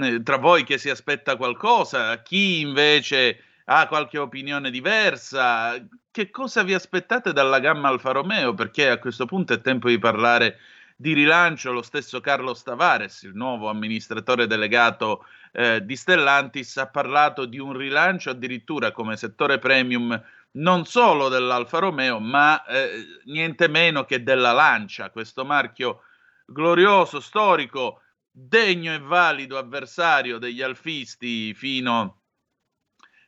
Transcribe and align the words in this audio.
eh, 0.00 0.22
tra 0.22 0.38
voi 0.38 0.64
che 0.64 0.78
si 0.78 0.88
aspetta 0.88 1.36
qualcosa, 1.36 2.22
chi 2.22 2.60
invece 2.60 3.44
ha 3.72 3.86
qualche 3.86 4.18
opinione 4.18 4.68
diversa, 4.68 5.76
che 6.10 6.30
cosa 6.30 6.64
vi 6.64 6.74
aspettate 6.74 7.32
dalla 7.32 7.60
gamma 7.60 7.86
Alfa 7.86 8.10
Romeo? 8.10 8.52
Perché 8.52 8.90
a 8.90 8.98
questo 8.98 9.26
punto 9.26 9.52
è 9.52 9.60
tempo 9.60 9.88
di 9.88 9.98
parlare 9.98 10.58
di 10.96 11.12
rilancio. 11.12 11.70
Lo 11.70 11.82
stesso 11.82 12.20
Carlo 12.20 12.52
Tavares, 12.52 13.22
il 13.22 13.34
nuovo 13.34 13.68
amministratore 13.68 14.48
delegato 14.48 15.24
eh, 15.52 15.84
di 15.84 15.94
Stellantis, 15.94 16.78
ha 16.78 16.88
parlato 16.88 17.44
di 17.44 17.60
un 17.60 17.76
rilancio 17.76 18.30
addirittura 18.30 18.90
come 18.90 19.16
settore 19.16 19.60
premium 19.60 20.20
non 20.52 20.84
solo 20.84 21.28
dell'Alfa 21.28 21.78
Romeo, 21.78 22.18
ma 22.18 22.64
eh, 22.64 23.20
niente 23.26 23.68
meno 23.68 24.04
che 24.04 24.24
della 24.24 24.50
Lancia, 24.50 25.10
questo 25.10 25.44
marchio 25.44 26.02
glorioso, 26.44 27.20
storico, 27.20 28.02
degno 28.28 28.92
e 28.92 28.98
valido 28.98 29.56
avversario 29.58 30.38
degli 30.38 30.60
alfisti 30.60 31.54
fino, 31.54 32.19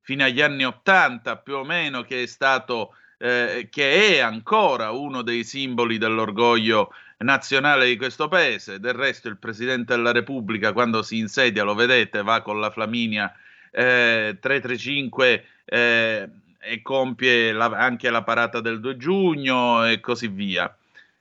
fino 0.02 0.24
agli 0.24 0.40
anni 0.40 0.64
Ottanta, 0.64 1.36
più 1.36 1.54
o 1.54 1.64
meno, 1.64 2.02
che 2.02 2.24
è 2.24 2.26
stato, 2.26 2.94
eh, 3.18 3.68
che 3.70 4.16
è 4.16 4.18
ancora 4.18 4.90
uno 4.90 5.22
dei 5.22 5.44
simboli 5.44 5.96
dell'orgoglio 5.96 6.92
nazionale 7.18 7.86
di 7.86 7.96
questo 7.96 8.28
paese. 8.28 8.80
Del 8.80 8.94
resto, 8.94 9.28
il 9.28 9.38
Presidente 9.38 9.94
della 9.94 10.12
Repubblica, 10.12 10.72
quando 10.72 11.02
si 11.02 11.18
insedia, 11.18 11.62
lo 11.62 11.74
vedete, 11.74 12.22
va 12.22 12.42
con 12.42 12.60
la 12.60 12.70
Flaminia 12.70 13.32
eh, 13.70 14.36
335 14.40 15.44
eh, 15.64 16.28
e 16.60 16.82
compie 16.82 17.52
la, 17.52 17.66
anche 17.66 18.10
la 18.10 18.22
parata 18.22 18.60
del 18.60 18.80
2 18.80 18.96
giugno 18.96 19.86
e 19.86 20.00
così 20.00 20.28
via. 20.28 20.74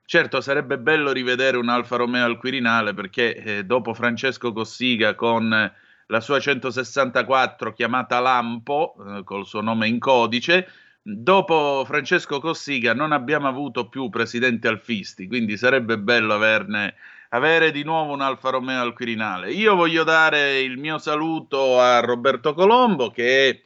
Certo, 0.03 0.41
sarebbe 0.41 0.77
bello 0.77 1.13
rivedere 1.13 1.55
un 1.55 1.69
Alfa 1.69 1.95
Romeo 1.95 2.25
al 2.25 2.37
Quirinale 2.37 2.93
perché 2.93 3.35
eh, 3.35 3.63
dopo 3.63 3.93
Francesco 3.93 4.51
Cossiga 4.51 5.15
con 5.15 5.71
la 6.11 6.19
sua 6.19 6.39
164 6.39 7.71
chiamata 7.71 8.19
Lampo, 8.19 8.95
eh, 8.99 9.23
col 9.23 9.45
suo 9.47 9.61
nome 9.61 9.87
in 9.87 9.97
codice, 9.97 10.69
dopo 11.01 11.83
Francesco 11.85 12.39
Cossiga 12.41 12.93
non 12.93 13.13
abbiamo 13.13 13.47
avuto 13.47 13.87
più 13.87 14.09
presidenti 14.09 14.67
alfisti, 14.67 15.27
quindi 15.27 15.55
sarebbe 15.55 15.97
bello 15.97 16.33
averne, 16.33 16.95
avere 17.29 17.71
di 17.71 17.83
nuovo 17.83 18.11
un 18.11 18.21
Alfa 18.21 18.49
Romeo 18.49 18.81
al 18.81 18.93
Quirinale. 18.93 19.53
Io 19.53 19.73
voglio 19.75 20.03
dare 20.03 20.59
il 20.59 20.77
mio 20.77 20.97
saluto 20.97 21.79
a 21.79 22.01
Roberto 22.01 22.53
Colombo 22.53 23.09
che 23.09 23.49
è 23.49 23.61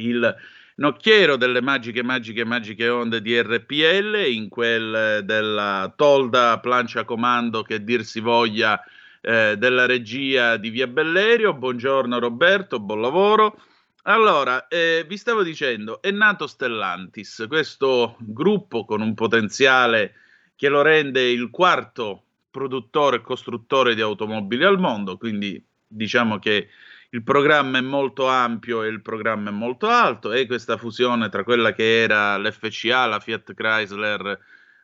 il 0.00 0.36
nocchiero 0.76 1.36
delle 1.36 1.62
magiche, 1.62 2.02
magiche, 2.02 2.44
magiche 2.44 2.88
onde 2.88 3.22
di 3.22 3.40
RPL, 3.40 4.24
in 4.26 4.48
quel 4.48 5.20
della 5.22 5.92
tolda 5.94 6.58
plancia 6.58 7.04
comando 7.04 7.62
che 7.62 7.84
dir 7.84 8.04
si 8.04 8.18
voglia 8.18 8.82
eh, 9.22 9.56
della 9.56 9.86
regia 9.86 10.56
di 10.56 10.68
Via 10.68 10.86
Bellerio. 10.86 11.54
Buongiorno 11.54 12.18
Roberto, 12.18 12.80
buon 12.80 13.00
lavoro. 13.00 13.58
Allora, 14.02 14.66
eh, 14.66 15.04
vi 15.08 15.16
stavo 15.16 15.44
dicendo, 15.44 16.02
è 16.02 16.10
nato 16.10 16.48
Stellantis, 16.48 17.44
questo 17.46 18.16
gruppo 18.18 18.84
con 18.84 19.00
un 19.00 19.14
potenziale 19.14 20.14
che 20.56 20.68
lo 20.68 20.82
rende 20.82 21.30
il 21.30 21.50
quarto 21.50 22.24
produttore 22.50 23.16
e 23.16 23.20
costruttore 23.20 23.94
di 23.94 24.00
automobili 24.00 24.64
al 24.64 24.78
mondo, 24.78 25.16
quindi 25.16 25.64
diciamo 25.86 26.38
che 26.40 26.68
il 27.10 27.22
programma 27.22 27.78
è 27.78 27.82
molto 27.82 28.26
ampio 28.26 28.82
e 28.82 28.88
il 28.88 29.02
programma 29.02 29.50
è 29.50 29.52
molto 29.52 29.86
alto 29.86 30.32
e 30.32 30.46
questa 30.46 30.76
fusione 30.76 31.28
tra 31.28 31.44
quella 31.44 31.72
che 31.72 32.02
era 32.02 32.36
l'FCA, 32.38 33.06
la 33.06 33.20
Fiat 33.20 33.54
Chrysler 33.54 34.38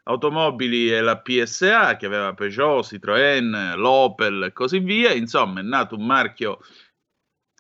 Automobili 0.09 0.91
e 0.91 1.01
la 1.03 1.19
PSA 1.19 1.97
che 1.97 2.07
aveva 2.07 2.33
Peugeot, 2.33 2.85
Citroën, 2.85 3.77
l'Opel 3.77 4.45
e 4.45 4.53
così 4.53 4.79
via, 4.79 5.13
insomma 5.13 5.61
è 5.61 5.63
nato 5.63 5.97
un 5.97 6.07
marchio, 6.07 6.61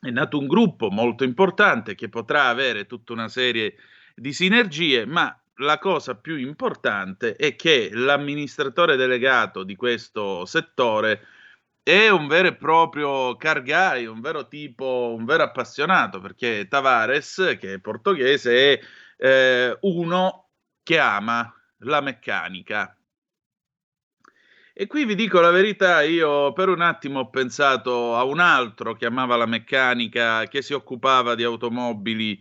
è 0.00 0.08
nato 0.08 0.38
un 0.38 0.46
gruppo 0.46 0.88
molto 0.88 1.24
importante 1.24 1.94
che 1.94 2.08
potrà 2.08 2.46
avere 2.46 2.86
tutta 2.86 3.12
una 3.12 3.28
serie 3.28 3.74
di 4.14 4.32
sinergie, 4.32 5.04
ma 5.04 5.38
la 5.56 5.78
cosa 5.78 6.16
più 6.16 6.36
importante 6.36 7.36
è 7.36 7.54
che 7.54 7.90
l'amministratore 7.92 8.96
delegato 8.96 9.62
di 9.62 9.76
questo 9.76 10.46
settore 10.46 11.26
è 11.82 12.08
un 12.08 12.28
vero 12.28 12.48
e 12.48 12.54
proprio 12.54 13.36
cargai, 13.36 14.06
un 14.06 14.20
vero 14.20 14.48
tipo, 14.48 15.14
un 15.16 15.24
vero 15.26 15.42
appassionato, 15.42 16.20
perché 16.20 16.66
Tavares, 16.68 17.56
che 17.58 17.74
è 17.74 17.78
portoghese, 17.78 18.72
è 18.72 18.80
eh, 19.18 19.78
uno 19.82 20.48
che 20.82 20.98
ama 20.98 21.52
la 21.80 22.00
meccanica. 22.00 22.92
E 24.80 24.86
qui 24.86 25.04
vi 25.04 25.16
dico 25.16 25.40
la 25.40 25.50
verità, 25.50 26.02
io 26.02 26.52
per 26.52 26.68
un 26.68 26.80
attimo 26.82 27.20
ho 27.20 27.30
pensato 27.30 28.14
a 28.14 28.22
un 28.22 28.38
altro 28.38 28.94
che 28.94 29.06
amava 29.06 29.34
la 29.34 29.46
meccanica, 29.46 30.44
che 30.46 30.62
si 30.62 30.72
occupava 30.72 31.34
di 31.34 31.42
automobili 31.42 32.38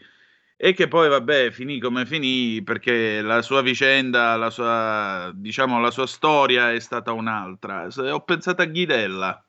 e 0.56 0.74
che 0.74 0.88
poi 0.88 1.09
vabbè 1.09 1.52
finì 1.52 1.80
come 1.80 2.06
finì 2.06 2.62
perché 2.64 3.22
la 3.22 3.42
sua 3.42 3.62
vicenda, 3.62 4.36
la 4.36 4.52
sua, 4.52 5.31
diciamo, 5.34 5.80
la 5.80 5.92
sua 5.92 6.06
storia 6.06 6.72
è 6.72 6.80
stata 6.80 7.12
un'altra. 7.12 7.88
Ho 8.12 8.22
pensato 8.22 8.62
a 8.62 8.66
Ghidella. 8.66 9.44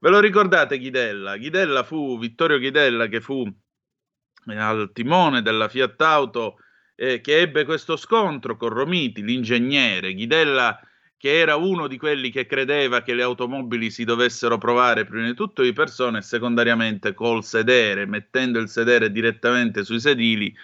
Ve 0.00 0.08
lo 0.10 0.18
ricordate 0.18 0.78
Ghidella? 0.78 1.36
Ghidella 1.36 1.84
fu 1.84 2.18
Vittorio 2.18 2.58
Ghidella 2.58 3.06
che 3.06 3.20
fu 3.20 3.48
al 4.46 4.90
timone 4.92 5.42
della 5.42 5.68
Fiat 5.68 6.00
Auto 6.00 6.56
eh, 7.00 7.22
che 7.22 7.40
ebbe 7.40 7.64
questo 7.64 7.96
scontro 7.96 8.58
con 8.58 8.68
Romiti, 8.68 9.22
l'ingegnere. 9.22 10.12
Ghidella 10.12 10.78
che 11.16 11.38
era 11.38 11.56
uno 11.56 11.86
di 11.86 11.96
quelli 11.96 12.30
che 12.30 12.44
credeva 12.44 13.00
che 13.02 13.14
le 13.14 13.22
automobili 13.22 13.90
si 13.90 14.04
dovessero 14.04 14.58
provare 14.58 15.06
prima 15.06 15.24
di 15.24 15.34
tutto 15.34 15.62
di 15.62 15.72
persone 15.72 16.18
e 16.18 16.22
secondariamente 16.22 17.14
col 17.14 17.42
sedere, 17.42 18.04
mettendo 18.04 18.58
il 18.58 18.68
sedere 18.68 19.10
direttamente 19.10 19.82
sui 19.82 19.98
sedili 19.98 20.54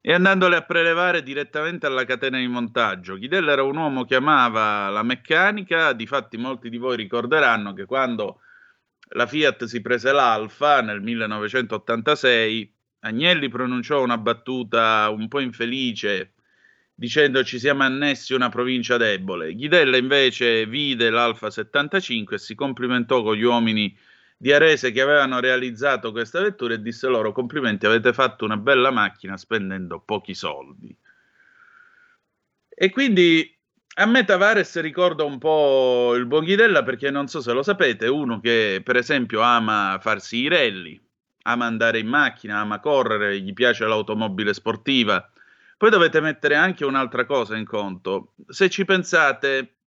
e 0.00 0.12
andandole 0.12 0.54
a 0.56 0.62
prelevare 0.62 1.22
direttamente 1.22 1.86
alla 1.86 2.04
catena 2.04 2.38
di 2.38 2.46
montaggio. 2.46 3.16
Ghidella 3.16 3.50
era 3.50 3.64
un 3.64 3.76
uomo 3.76 4.04
che 4.04 4.16
amava 4.16 4.88
la 4.88 5.02
meccanica, 5.02 5.92
difatti 5.92 6.36
molti 6.36 6.70
di 6.70 6.78
voi 6.78 6.96
ricorderanno 6.96 7.72
che 7.72 7.86
quando 7.86 8.40
la 9.14 9.26
Fiat 9.26 9.64
si 9.64 9.80
prese 9.80 10.12
l'Alfa 10.12 10.80
nel 10.80 11.00
1986, 11.00 12.72
Agnelli 13.04 13.48
pronunciò 13.48 14.02
una 14.02 14.18
battuta 14.18 15.08
un 15.10 15.26
po' 15.28 15.40
infelice 15.40 16.34
dicendo 16.94 17.42
ci 17.42 17.58
siamo 17.58 17.82
annessi 17.82 18.32
una 18.32 18.48
provincia 18.48 18.96
debole. 18.96 19.54
Ghidella 19.54 19.96
invece 19.96 20.66
vide 20.66 21.10
l'Alfa 21.10 21.50
75 21.50 22.36
e 22.36 22.38
si 22.38 22.54
complimentò 22.54 23.22
con 23.22 23.34
gli 23.34 23.42
uomini 23.42 23.96
di 24.36 24.52
Arese 24.52 24.92
che 24.92 25.00
avevano 25.00 25.40
realizzato 25.40 26.12
questa 26.12 26.40
vettura 26.40 26.74
e 26.74 26.82
disse 26.82 27.08
loro 27.08 27.32
complimenti, 27.32 27.86
avete 27.86 28.12
fatto 28.12 28.44
una 28.44 28.56
bella 28.56 28.90
macchina 28.90 29.36
spendendo 29.36 30.00
pochi 30.00 30.34
soldi. 30.34 30.96
E 32.68 32.90
quindi 32.90 33.48
a 33.94 34.06
me 34.06 34.24
Tavares 34.24 34.80
ricorda 34.80 35.24
un 35.24 35.38
po' 35.38 36.14
il 36.14 36.26
buon 36.26 36.44
Ghidella 36.44 36.82
perché 36.84 37.10
non 37.10 37.26
so 37.26 37.40
se 37.40 37.52
lo 37.52 37.62
sapete, 37.62 38.06
uno 38.06 38.38
che 38.40 38.80
per 38.82 38.96
esempio 38.96 39.40
ama 39.40 39.98
farsi 40.00 40.38
i 40.38 40.48
rally, 40.48 41.00
ama 41.42 41.66
andare 41.66 41.98
in 41.98 42.06
macchina, 42.06 42.60
ama 42.60 42.80
correre, 42.80 43.40
gli 43.40 43.52
piace 43.52 43.86
l'automobile 43.86 44.54
sportiva 44.54 45.26
poi 45.82 45.90
dovete 45.90 46.20
mettere 46.20 46.54
anche 46.54 46.84
un'altra 46.84 47.24
cosa 47.26 47.56
in 47.56 47.66
conto. 47.66 48.34
Se 48.46 48.70
ci 48.70 48.84
pensate, 48.84 49.78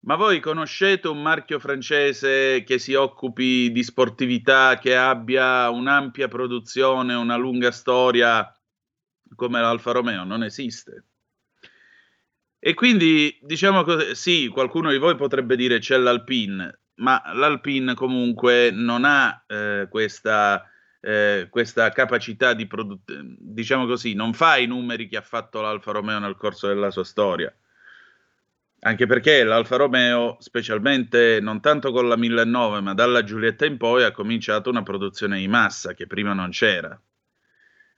ma 0.00 0.16
voi 0.16 0.40
conoscete 0.40 1.06
un 1.06 1.22
marchio 1.22 1.60
francese 1.60 2.64
che 2.64 2.80
si 2.80 2.94
occupi 2.94 3.70
di 3.70 3.84
sportività, 3.84 4.78
che 4.80 4.96
abbia 4.96 5.70
un'ampia 5.70 6.26
produzione, 6.26 7.14
una 7.14 7.36
lunga 7.36 7.70
storia 7.70 8.52
come 9.36 9.60
l'Alfa 9.60 9.92
Romeo? 9.92 10.24
Non 10.24 10.42
esiste. 10.42 11.04
E 12.58 12.74
quindi 12.74 13.38
diciamo 13.42 13.84
così, 13.84 14.16
sì, 14.16 14.48
qualcuno 14.48 14.90
di 14.90 14.98
voi 14.98 15.14
potrebbe 15.14 15.54
dire 15.54 15.78
c'è 15.78 15.98
l'Alpine, 15.98 16.79
ma 17.00 17.22
l'Alpine 17.34 17.94
comunque 17.94 18.70
non 18.70 19.04
ha 19.04 19.42
eh, 19.46 19.86
questa, 19.90 20.68
eh, 21.00 21.48
questa, 21.50 21.90
capacità 21.90 22.54
di 22.54 22.66
produrre, 22.66 23.02
diciamo 23.38 23.86
così, 23.86 24.14
non 24.14 24.32
fa 24.32 24.56
i 24.56 24.66
numeri 24.66 25.08
che 25.08 25.16
ha 25.16 25.22
fatto 25.22 25.60
l'Alfa 25.60 25.92
Romeo 25.92 26.18
nel 26.18 26.36
corso 26.36 26.68
della 26.68 26.90
sua 26.90 27.04
storia. 27.04 27.52
Anche 28.82 29.06
perché 29.06 29.42
l'Alfa 29.42 29.76
Romeo, 29.76 30.36
specialmente 30.40 31.38
non 31.40 31.60
tanto 31.60 31.92
con 31.92 32.08
la 32.08 32.16
1009, 32.16 32.80
ma 32.80 32.94
dalla 32.94 33.24
Giulietta 33.24 33.66
in 33.66 33.76
poi, 33.76 34.04
ha 34.04 34.12
cominciato 34.12 34.70
una 34.70 34.82
produzione 34.82 35.38
di 35.38 35.48
massa 35.48 35.92
che 35.92 36.06
prima 36.06 36.32
non 36.32 36.50
c'era. 36.50 36.98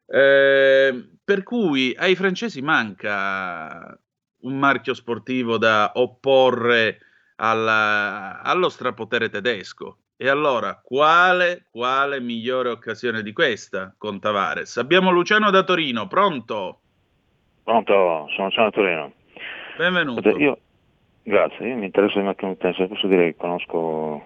Eh, 0.06 1.08
per 1.24 1.42
cui 1.44 1.94
ai 1.96 2.16
francesi 2.16 2.60
manca 2.62 3.96
un 4.40 4.58
marchio 4.58 4.92
sportivo 4.94 5.56
da 5.56 5.92
opporre 5.94 6.98
alla, 7.42 8.40
allo 8.42 8.68
strapotere 8.68 9.28
tedesco. 9.28 9.98
E 10.16 10.28
allora, 10.28 10.80
quale, 10.82 11.66
quale 11.70 12.20
migliore 12.20 12.68
occasione 12.68 13.22
di 13.22 13.32
questa 13.32 13.92
con 13.98 14.20
Tavares? 14.20 14.76
Abbiamo 14.76 15.10
Luciano 15.10 15.50
da 15.50 15.64
Torino, 15.64 16.06
pronto? 16.06 16.80
Pronto, 17.64 18.28
sono 18.30 18.46
Luciano 18.46 18.68
da 18.68 18.70
Torino. 18.70 19.12
Benvenuto. 19.76 20.38
Io, 20.38 20.58
grazie, 21.24 21.66
io 21.66 21.76
mi 21.76 21.86
interessa 21.86 22.20
di 22.20 22.24
macchine 22.24 22.52
utenze, 22.52 22.86
posso 22.86 23.08
dire 23.08 23.24
che 23.24 23.36
conosco 23.36 24.24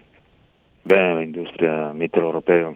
bene 0.82 1.20
l'industria 1.20 1.92
mitteleuropea. 1.92 2.74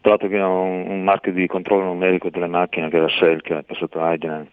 Tra 0.00 0.10
l'altro 0.10 0.28
che 0.28 0.40
ho 0.40 0.60
un, 0.60 0.88
un 0.88 1.04
marchio 1.04 1.32
di 1.32 1.46
controllo 1.46 1.84
numerico 1.84 2.30
delle 2.30 2.48
macchine 2.48 2.88
che 2.88 2.96
era 2.96 3.36
che 3.40 3.58
è 3.58 3.62
passato 3.62 4.00
a 4.00 4.10
Heidenen. 4.10 4.48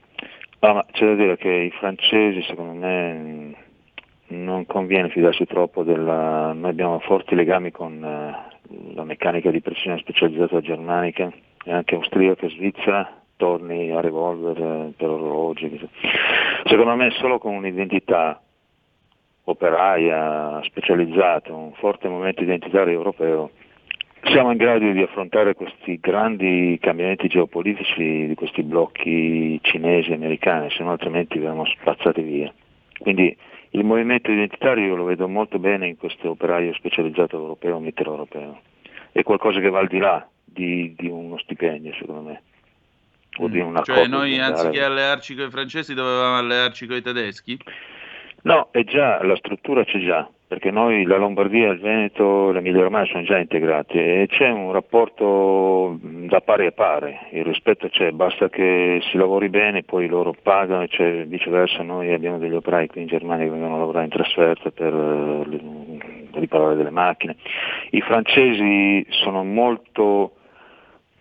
Ah, 0.60 0.74
ma 0.74 0.86
c'è 0.92 1.06
da 1.06 1.16
dire 1.16 1.38
che 1.38 1.50
i 1.50 1.72
francesi, 1.72 2.44
secondo 2.44 2.74
me, 2.74 3.63
non 4.34 4.66
conviene 4.66 5.10
fidarsi 5.10 5.46
troppo 5.46 5.84
della... 5.84 6.54
Noi 6.54 6.70
abbiamo 6.70 7.00
forti 7.00 7.36
legami 7.36 7.72
con 7.72 8.02
uh, 8.02 8.96
la 8.96 9.04
meccanica 9.04 9.52
di 9.52 9.62
precisione 9.62 10.00
specializzata 10.00 10.62
germanica 10.62 11.32
e 11.64 11.72
anche 11.72 11.96
austriaca 11.96 12.46
e 12.46 12.50
svizzera, 12.50 13.22
torni 13.38 13.92
a 13.92 14.02
revolver 14.02 14.58
eh, 14.58 14.94
per 14.96 15.10
orologi. 15.10 15.90
Secondo 16.66 16.96
me 16.96 17.12
solo 17.12 17.40
con 17.40 17.56
un'identità 17.56 18.42
operaia 19.46 20.62
specializzata, 20.64 21.54
un 21.54 21.74
forte 21.74 22.08
momento 22.08 22.44
identitario 22.44 22.94
europeo, 22.94 23.52
siamo 24.26 24.52
in 24.52 24.58
grado 24.58 24.90
di 24.90 25.02
affrontare 25.02 25.54
questi 25.54 26.00
grandi 26.00 26.78
cambiamenti 26.80 27.28
geopolitici 27.28 28.28
di 28.28 28.36
questi 28.36 28.64
blocchi 28.64 29.60
cinesi 29.62 30.12
e 30.12 30.16
americani, 30.16 30.70
se 30.70 30.82
no 30.84 30.92
altrimenti 30.92 31.40
verremo 31.40 31.66
spazzati 31.66 32.22
via. 32.22 32.54
Quindi 33.04 33.36
il 33.72 33.84
movimento 33.84 34.32
identitario 34.32 34.86
io 34.86 34.96
lo 34.96 35.04
vedo 35.04 35.28
molto 35.28 35.60
bene 35.60 35.88
in 35.88 35.98
questo 35.98 36.30
operaio 36.30 36.74
specializzato 36.74 37.36
europeo, 37.36 37.80
mitteleuropeo. 37.80 38.62
È 39.12 39.24
qualcosa 39.24 39.60
che 39.60 39.70
va 39.70 39.80
al 39.80 39.90
di 39.90 39.98
là 39.98 40.26
di, 40.42 40.94
di 40.96 41.10
uno 41.10 41.38
stipendio, 41.38 41.94
secondo 41.96 42.22
me. 42.22 42.42
O 43.40 43.50
di 43.50 43.62
mm. 43.62 43.66
una 43.66 43.82
cioè 43.82 44.08
noi 44.08 44.40
anziché 44.40 44.82
allearci 44.82 45.36
con 45.36 45.48
i 45.48 45.50
francesi 45.50 45.94
dovevamo 45.94 46.38
allearci 46.38 46.88
con 46.88 46.96
i 46.96 47.02
tedeschi? 47.02 47.60
No, 48.44 48.70
è 48.72 48.86
già, 48.86 49.22
la 49.22 49.36
struttura 49.36 49.84
c'è 49.84 50.00
già 50.00 50.30
perché 50.54 50.70
noi 50.70 51.04
la 51.06 51.18
Lombardia, 51.18 51.72
il 51.72 51.80
Veneto 51.80 52.52
l'Emilia 52.52 52.84
Romagna 52.84 53.08
sono 53.08 53.24
già 53.24 53.40
integrati 53.40 53.98
e 53.98 54.28
c'è 54.30 54.52
un 54.52 54.72
rapporto 54.72 55.98
da 56.00 56.42
pari 56.42 56.68
a 56.68 56.72
pari, 56.72 57.18
il 57.32 57.44
rispetto 57.44 57.90
c'è, 57.90 58.12
basta 58.12 58.50
che 58.50 59.00
si 59.10 59.18
lavori 59.18 59.50
bene, 59.50 59.82
poi 59.82 60.06
loro 60.08 60.36
pagano, 60.40 60.86
cioè, 60.86 61.26
viceversa 61.26 61.82
noi 61.82 62.14
abbiamo 62.14 62.38
degli 62.38 62.54
operai 62.54 62.86
qui 62.86 63.02
in 63.02 63.08
Germania 63.08 63.46
che 63.46 63.50
vengono 63.50 63.78
a 63.78 63.80
lavorare 63.80 64.06
in 64.06 64.12
trasferta 64.12 64.70
per 64.70 64.94
uh, 64.94 65.44
riparare 66.34 66.76
delle 66.76 66.92
macchine. 66.92 67.36
I 67.90 68.02
francesi 68.02 69.04
sono 69.10 69.44
molto 69.44 70.34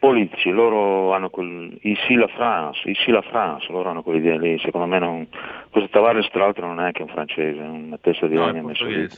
politici, 0.03 0.51
loro 0.51 1.13
hanno 1.15 1.31
quel, 1.31 1.79
ici 1.83 2.15
la 2.15 2.27
France, 2.27 2.91
ici 2.91 3.13
la 3.13 3.23
France, 3.23 3.71
loro 3.71 3.91
hanno 3.91 4.03
quell'idea 4.03 4.37
lì, 4.37 4.59
secondo 4.59 4.89
me 4.89 4.99
non, 4.99 5.29
questo 5.71 5.89
Tavares 5.91 6.29
tra 6.31 6.41
l'altro 6.41 6.67
non 6.67 6.81
è 6.81 6.87
anche 6.87 7.03
un 7.03 7.09
francese, 7.09 7.61
è 7.61 7.69
una 7.69 7.99
testa 7.99 8.27
di 8.27 8.35
no, 8.35 8.47
legno 8.47 8.65
messa 8.65 8.85
lì. 8.85 9.09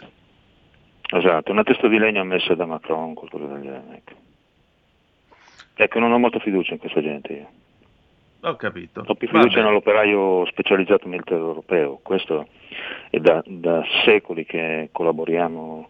Esatto, 1.10 1.52
una 1.52 1.62
testa 1.62 1.88
di 1.88 1.96
legno 1.96 2.22
messa 2.24 2.54
da 2.54 2.66
Macron, 2.66 3.14
qualcosa 3.14 3.46
del 3.46 3.62
genere. 3.62 3.84
Ecco. 3.94 4.12
ecco, 5.76 5.98
non 6.00 6.12
ho 6.12 6.18
molta 6.18 6.38
fiducia 6.40 6.74
in 6.74 6.78
questa 6.78 7.00
gente 7.00 7.32
io. 7.32 7.48
Ho 8.42 8.56
capito. 8.56 9.04
Ho 9.06 9.14
più 9.14 9.26
fiducia 9.26 9.62
nell'operaio 9.62 10.44
specializzato 10.50 11.08
militare 11.08 11.40
europeo, 11.40 11.98
questo 12.02 12.46
è 13.08 13.18
da, 13.20 13.42
da 13.46 13.82
secoli 14.04 14.44
che 14.44 14.90
collaboriamo 14.92 15.88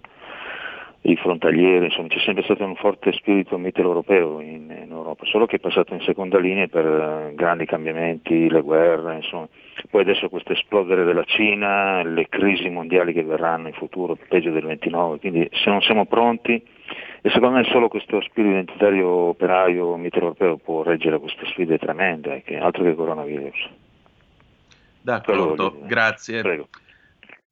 i 1.07 1.17
frontalieri, 1.17 1.87
insomma 1.87 2.09
c'è 2.09 2.19
sempre 2.21 2.45
stato 2.45 2.65
un 2.65 2.77
forte 2.77 3.13
spirito 3.13 3.59
mitteleuropeo 3.59 4.41
in, 4.41 4.75
in 4.85 4.91
Europa, 4.91 5.27
solo 5.27 5.45
che 5.45 5.57
è 5.57 5.59
passato 5.59 5.93
in 5.93 6.01
seconda 6.01 6.39
linea 6.39 6.67
per 6.67 6.87
uh, 6.87 7.35
grandi 7.35 7.67
cambiamenti, 7.67 8.49
le 8.49 8.63
guerre, 8.63 9.17
insomma. 9.17 9.47
Poi 9.91 10.01
adesso 10.01 10.31
questo 10.31 10.53
esplodere 10.53 11.05
della 11.05 11.25
Cina, 11.25 12.03
le 12.03 12.29
crisi 12.29 12.71
mondiali 12.71 13.13
che 13.13 13.23
verranno 13.23 13.69
in 13.69 13.75
futuro, 13.75 14.17
peggio 14.29 14.51
del 14.51 14.65
29, 14.65 15.19
quindi 15.19 15.47
se 15.53 15.69
non 15.69 15.83
siamo 15.83 16.07
pronti, 16.07 16.55
e 17.21 17.31
secondo 17.31 17.57
me 17.59 17.65
solo 17.65 17.89
questo 17.89 18.23
spirito 18.23 18.55
identitario 18.55 19.09
operaio 19.09 19.97
mitteleuropeo 19.97 20.57
può 20.57 20.83
reggere 20.83 21.19
queste 21.19 21.45
sfide 21.47 21.77
tremende, 21.77 22.43
che 22.47 22.57
altro 22.57 22.83
che 22.83 22.95
coronavirus. 22.95 23.69
D'accordo, 25.03 25.77
grazie. 25.83 26.41
Prego. 26.41 26.69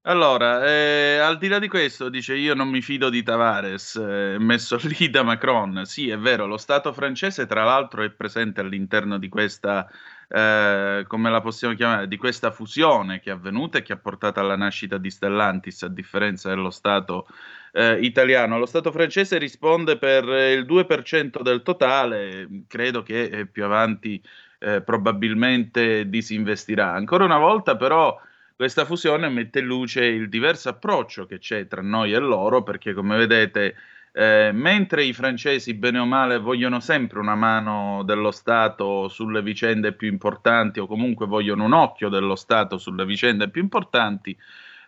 Allora, 0.05 0.67
eh, 0.67 1.19
al 1.19 1.39
di 1.39 1.47
là 1.47 1.61
di 1.61 1.69
questo, 1.69 2.09
dice 2.09 2.35
io 2.35 2.55
non 2.55 2.69
mi 2.69 2.83
fido 2.83 3.09
di 3.09 3.23
Tavares, 3.23 3.95
eh, 3.95 4.37
messo 4.37 4.77
lì 4.99 5.09
da 5.11 5.23
Macron. 5.23 5.85
Sì, 5.85 6.09
è 6.11 6.19
vero, 6.19 6.47
lo 6.47 6.57
Stato 6.57 6.93
francese 6.93 7.47
tra 7.47 7.63
l'altro 7.63 8.03
è 8.03 8.11
presente 8.11 8.61
all'interno 8.61 9.17
di 9.17 9.29
questa, 9.29 9.89
eh, 10.27 11.05
come 11.07 11.31
la 11.31 11.41
possiamo 11.41 11.75
chiamare, 11.75 12.09
di 12.09 12.17
questa 12.17 12.51
fusione 12.51 13.21
che 13.21 13.31
è 13.31 13.33
avvenuta 13.33 13.79
e 13.79 13.83
che 13.83 13.93
ha 13.93 13.97
portato 13.97 14.41
alla 14.41 14.57
nascita 14.57 14.99
di 14.99 15.09
Stellantis, 15.09 15.85
a 15.85 15.89
differenza 15.89 16.49
dello 16.49 16.71
Stato 16.71 17.29
eh, 17.71 18.01
italiano. 18.01 18.59
Lo 18.59 18.67
Stato 18.67 18.91
francese 18.91 19.39
risponde 19.39 19.99
per 19.99 20.25
il 20.25 20.67
2% 20.67 21.43
del 21.43 21.63
totale, 21.63 22.49
credo 22.67 23.05
che 23.05 23.23
eh, 23.27 23.47
più 23.47 23.63
avanti 23.63 24.21
eh, 24.59 24.83
probabilmente 24.83 26.09
disinvestirà. 26.09 26.93
Ancora 26.93 27.23
una 27.25 27.39
volta 27.39 27.77
però 27.77 28.19
questa 28.63 28.85
fusione 28.85 29.29
mette 29.29 29.59
in 29.59 29.65
luce 29.65 30.05
il 30.05 30.29
diverso 30.29 30.69
approccio 30.69 31.27
che 31.27 31.41
c'è 31.41 31.67
tra 31.67 31.83
noi 31.83 32.13
e 32.13 32.19
loro, 32.21 32.63
perché 32.63 32.95
come 32.95 33.17
vedete, 33.17 33.75
eh, 34.13 34.53
mentre 34.55 35.03
i 35.03 35.13
francesi, 35.13 35.75
bene 35.75 35.99
o 35.99 36.07
male, 36.07 36.39
vogliono 36.39 36.79
sempre 36.79 37.19
una 37.19 37.35
mano 37.35 38.05
dello 38.05 38.31
Stato 38.31 39.09
sulle 39.09 39.43
vicende 39.43 39.91
più 39.91 40.07
importanti, 40.07 40.79
o 40.79 40.87
comunque 40.87 41.27
vogliono 41.27 41.65
un 41.65 41.73
occhio 41.73 42.09
dello 42.09 42.37
Stato 42.37 42.79
sulle 42.79 43.05
vicende 43.05 43.49
più 43.49 43.61
importanti, 43.61 44.39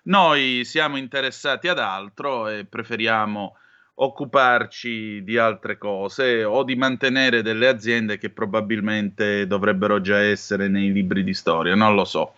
noi 0.04 0.64
siamo 0.64 0.96
interessati 0.96 1.66
ad 1.66 1.80
altro 1.80 2.46
e 2.46 2.66
preferiamo 2.66 3.56
occuparci 3.94 5.24
di 5.24 5.36
altre 5.36 5.78
cose 5.78 6.44
o 6.44 6.62
di 6.62 6.76
mantenere 6.76 7.42
delle 7.42 7.66
aziende 7.66 8.18
che 8.18 8.30
probabilmente 8.30 9.48
dovrebbero 9.48 10.00
già 10.00 10.20
essere 10.20 10.68
nei 10.68 10.92
libri 10.92 11.24
di 11.24 11.34
storia, 11.34 11.74
non 11.74 11.96
lo 11.96 12.04
so. 12.04 12.34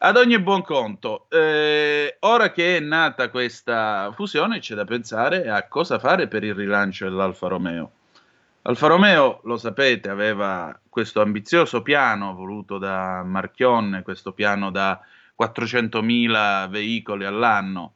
Ad 0.00 0.16
ogni 0.16 0.38
buon 0.38 0.62
conto, 0.62 1.26
eh, 1.28 2.18
ora 2.20 2.52
che 2.52 2.76
è 2.76 2.80
nata 2.80 3.30
questa 3.30 4.12
fusione, 4.14 4.60
c'è 4.60 4.76
da 4.76 4.84
pensare 4.84 5.50
a 5.50 5.66
cosa 5.66 5.98
fare 5.98 6.28
per 6.28 6.44
il 6.44 6.54
rilancio 6.54 7.06
dell'Alfa 7.08 7.48
Romeo. 7.48 7.90
Alfa 8.62 8.86
Romeo, 8.86 9.40
lo 9.42 9.56
sapete, 9.56 10.08
aveva 10.08 10.78
questo 10.88 11.20
ambizioso 11.20 11.82
piano 11.82 12.32
voluto 12.32 12.78
da 12.78 13.24
Marchionne, 13.24 14.02
questo 14.02 14.30
piano 14.30 14.70
da 14.70 15.00
400.000 15.36 16.68
veicoli 16.68 17.24
all'anno, 17.24 17.94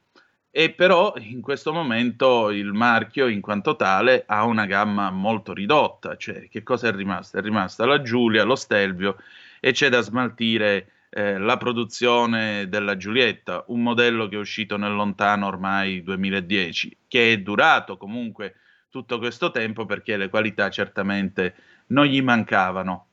e 0.50 0.70
però 0.70 1.14
in 1.18 1.40
questo 1.40 1.72
momento 1.72 2.50
il 2.50 2.72
marchio 2.72 3.28
in 3.28 3.40
quanto 3.40 3.76
tale 3.76 4.24
ha 4.26 4.42
una 4.42 4.66
gamma 4.66 5.12
molto 5.12 5.52
ridotta, 5.52 6.16
cioè 6.16 6.48
che 6.48 6.64
cosa 6.64 6.88
è 6.88 6.92
rimasta? 6.92 7.38
È 7.38 7.42
rimasta 7.42 7.86
la 7.86 8.02
Giulia, 8.02 8.42
lo 8.42 8.56
Stelvio 8.56 9.18
e 9.60 9.70
c'è 9.70 9.88
da 9.88 10.00
smaltire 10.00 10.88
eh, 11.14 11.36
la 11.36 11.58
produzione 11.58 12.68
della 12.70 12.96
Giulietta, 12.96 13.64
un 13.68 13.82
modello 13.82 14.28
che 14.28 14.36
è 14.36 14.38
uscito 14.38 14.78
nel 14.78 14.94
lontano 14.94 15.46
ormai 15.46 16.02
2010, 16.02 16.96
che 17.06 17.32
è 17.34 17.38
durato 17.38 17.98
comunque 17.98 18.54
tutto 18.88 19.18
questo 19.18 19.50
tempo 19.50 19.84
perché 19.84 20.16
le 20.16 20.30
qualità 20.30 20.70
certamente 20.70 21.54
non 21.88 22.06
gli 22.06 22.22
mancavano. 22.22 23.08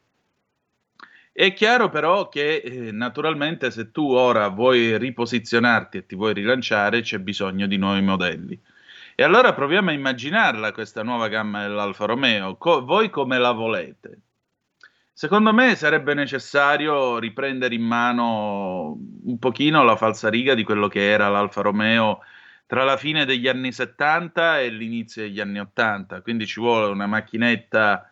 È 1.33 1.51
chiaro 1.51 1.89
però 1.89 2.29
che 2.29 2.55
eh, 2.57 2.91
naturalmente 2.93 3.69
se 3.69 3.91
tu 3.91 4.11
ora 4.11 4.47
vuoi 4.47 4.97
riposizionarti 4.97 5.97
e 5.97 6.05
ti 6.05 6.15
vuoi 6.15 6.33
rilanciare 6.33 7.01
c'è 7.01 7.19
bisogno 7.19 7.67
di 7.67 7.75
nuovi 7.75 8.01
modelli. 8.01 8.61
E 9.15 9.23
allora 9.23 9.53
proviamo 9.53 9.89
a 9.89 9.93
immaginarla 9.93 10.71
questa 10.71 11.03
nuova 11.03 11.27
gamma 11.27 11.63
dell'Alfa 11.63 12.05
Romeo. 12.05 12.55
Co- 12.55 12.85
voi 12.85 13.09
come 13.09 13.37
la 13.37 13.51
volete? 13.51 14.21
Secondo 15.19 15.51
me 15.51 15.75
sarebbe 15.75 16.13
necessario 16.13 17.19
riprendere 17.19 17.75
in 17.75 17.81
mano 17.81 18.97
un 19.25 19.37
pochino 19.37 19.83
la 19.83 19.97
falsariga 19.97 20.53
di 20.53 20.63
quello 20.63 20.87
che 20.87 21.09
era 21.09 21.27
l'Alfa 21.27 21.59
Romeo 21.59 22.21
tra 22.65 22.85
la 22.85 22.95
fine 22.95 23.25
degli 23.25 23.49
anni 23.49 23.73
70 23.73 24.61
e 24.61 24.69
l'inizio 24.69 25.23
degli 25.23 25.41
anni 25.41 25.59
80, 25.59 26.21
quindi 26.21 26.45
ci 26.45 26.61
vuole 26.61 26.89
una 26.89 27.05
macchinetta, 27.05 28.09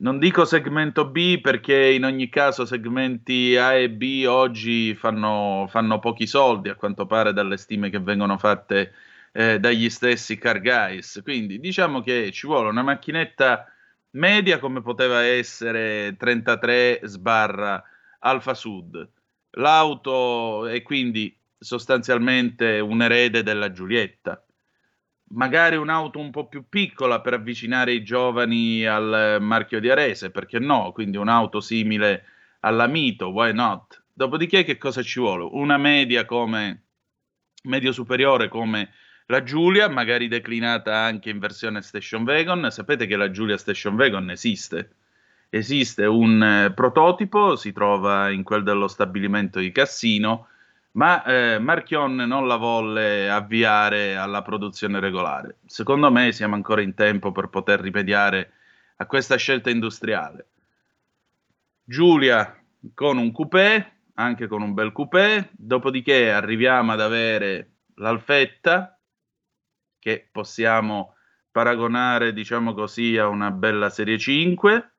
non 0.00 0.18
dico 0.18 0.44
segmento 0.44 1.08
B 1.08 1.40
perché 1.40 1.90
in 1.90 2.04
ogni 2.04 2.28
caso 2.28 2.66
segmenti 2.66 3.56
A 3.56 3.72
e 3.72 3.88
B 3.88 4.26
oggi 4.28 4.94
fanno, 4.94 5.68
fanno 5.70 6.00
pochi 6.00 6.26
soldi, 6.26 6.68
a 6.68 6.74
quanto 6.74 7.06
pare 7.06 7.32
dalle 7.32 7.56
stime 7.56 7.88
che 7.88 7.98
vengono 7.98 8.36
fatte 8.36 8.92
eh, 9.32 9.58
dagli 9.58 9.88
stessi 9.88 10.36
car 10.36 10.60
guys, 10.60 11.22
quindi 11.24 11.58
diciamo 11.58 12.02
che 12.02 12.30
ci 12.30 12.46
vuole 12.46 12.68
una 12.68 12.82
macchinetta 12.82 13.64
media 14.12 14.58
come 14.58 14.82
poteva 14.82 15.22
essere 15.22 16.16
33 16.18 17.00
sbarra 17.04 17.82
Alfa 18.20 18.54
Sud. 18.54 19.08
L'auto 19.52 20.66
è 20.66 20.82
quindi 20.82 21.36
sostanzialmente 21.58 22.80
un 22.80 23.02
erede 23.02 23.42
della 23.42 23.70
Giulietta. 23.72 24.42
Magari 25.32 25.76
un'auto 25.76 26.18
un 26.18 26.30
po' 26.30 26.48
più 26.48 26.64
piccola 26.68 27.20
per 27.20 27.34
avvicinare 27.34 27.92
i 27.92 28.02
giovani 28.02 28.84
al 28.84 29.38
marchio 29.40 29.78
di 29.78 29.88
Arese, 29.88 30.30
perché 30.30 30.58
no? 30.58 30.90
Quindi 30.92 31.16
un'auto 31.16 31.60
simile 31.60 32.24
alla 32.60 32.86
Mito, 32.86 33.28
why 33.28 33.52
not? 33.52 34.02
Dopodiché 34.12 34.64
che 34.64 34.76
cosa 34.76 35.02
ci 35.02 35.20
vuole? 35.20 35.48
Una 35.52 35.78
media 35.78 36.24
come 36.24 36.82
medio 37.64 37.92
superiore 37.92 38.48
come 38.48 38.90
la 39.30 39.44
Giulia, 39.44 39.88
magari 39.88 40.26
declinata 40.26 40.96
anche 40.96 41.30
in 41.30 41.38
versione 41.38 41.82
station 41.82 42.24
wagon. 42.24 42.68
Sapete 42.70 43.06
che 43.06 43.16
la 43.16 43.30
Giulia 43.30 43.56
station 43.56 43.94
wagon 43.94 44.28
esiste. 44.30 44.90
Esiste 45.48 46.04
un 46.04 46.42
eh, 46.42 46.72
prototipo, 46.72 47.54
si 47.54 47.72
trova 47.72 48.30
in 48.30 48.42
quel 48.42 48.64
dello 48.64 48.88
stabilimento 48.88 49.60
di 49.60 49.70
Cassino, 49.70 50.48
ma 50.92 51.22
eh, 51.22 51.58
Marchion 51.60 52.16
non 52.16 52.48
la 52.48 52.56
volle 52.56 53.30
avviare 53.30 54.16
alla 54.16 54.42
produzione 54.42 54.98
regolare. 54.98 55.58
Secondo 55.64 56.10
me 56.10 56.32
siamo 56.32 56.56
ancora 56.56 56.82
in 56.82 56.94
tempo 56.94 57.30
per 57.30 57.48
poter 57.48 57.80
rimediare 57.80 58.52
a 58.96 59.06
questa 59.06 59.36
scelta 59.36 59.70
industriale. 59.70 60.46
Giulia 61.84 62.56
con 62.94 63.16
un 63.16 63.30
coupé, 63.30 63.92
anche 64.14 64.48
con 64.48 64.62
un 64.62 64.74
bel 64.74 64.90
coupé, 64.90 65.50
dopodiché 65.52 66.32
arriviamo 66.32 66.92
ad 66.92 67.00
avere 67.00 67.70
l'Alfetta, 67.94 68.99
che 70.00 70.28
possiamo 70.32 71.14
paragonare, 71.52 72.32
diciamo 72.32 72.74
così, 72.74 73.16
a 73.16 73.28
una 73.28 73.52
bella 73.52 73.90
Serie 73.90 74.18
5. 74.18 74.90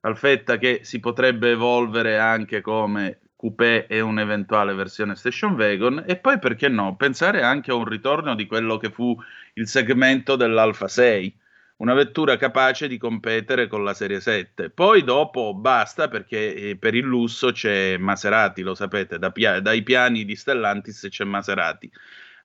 Alfetta 0.00 0.56
che 0.56 0.80
si 0.82 1.00
potrebbe 1.00 1.50
evolvere 1.50 2.18
anche 2.18 2.60
come 2.62 3.20
coupé 3.36 3.86
e 3.86 4.00
un'eventuale 4.00 4.72
versione 4.72 5.16
station 5.16 5.54
wagon. 5.54 6.04
E 6.06 6.16
poi 6.16 6.38
perché 6.38 6.68
no 6.68 6.96
pensare 6.96 7.42
anche 7.42 7.70
a 7.70 7.74
un 7.74 7.84
ritorno 7.84 8.34
di 8.34 8.46
quello 8.46 8.78
che 8.78 8.90
fu 8.90 9.14
il 9.54 9.68
segmento 9.68 10.36
dell'Alfa 10.36 10.88
6 10.88 11.40
una 11.82 11.94
vettura 11.94 12.36
capace 12.36 12.86
di 12.86 12.96
competere 12.96 13.66
con 13.66 13.82
la 13.82 13.92
Serie 13.92 14.20
7 14.20 14.70
poi 14.70 15.02
dopo 15.02 15.52
basta 15.52 16.08
perché 16.08 16.54
eh, 16.54 16.76
per 16.76 16.94
il 16.94 17.04
lusso 17.04 17.50
c'è 17.50 17.96
Maserati 17.96 18.62
lo 18.62 18.76
sapete 18.76 19.18
da 19.18 19.32
pia- 19.32 19.60
dai 19.60 19.82
piani 19.82 20.24
di 20.24 20.36
Stellantis 20.36 21.08
c'è 21.10 21.24
Maserati 21.24 21.90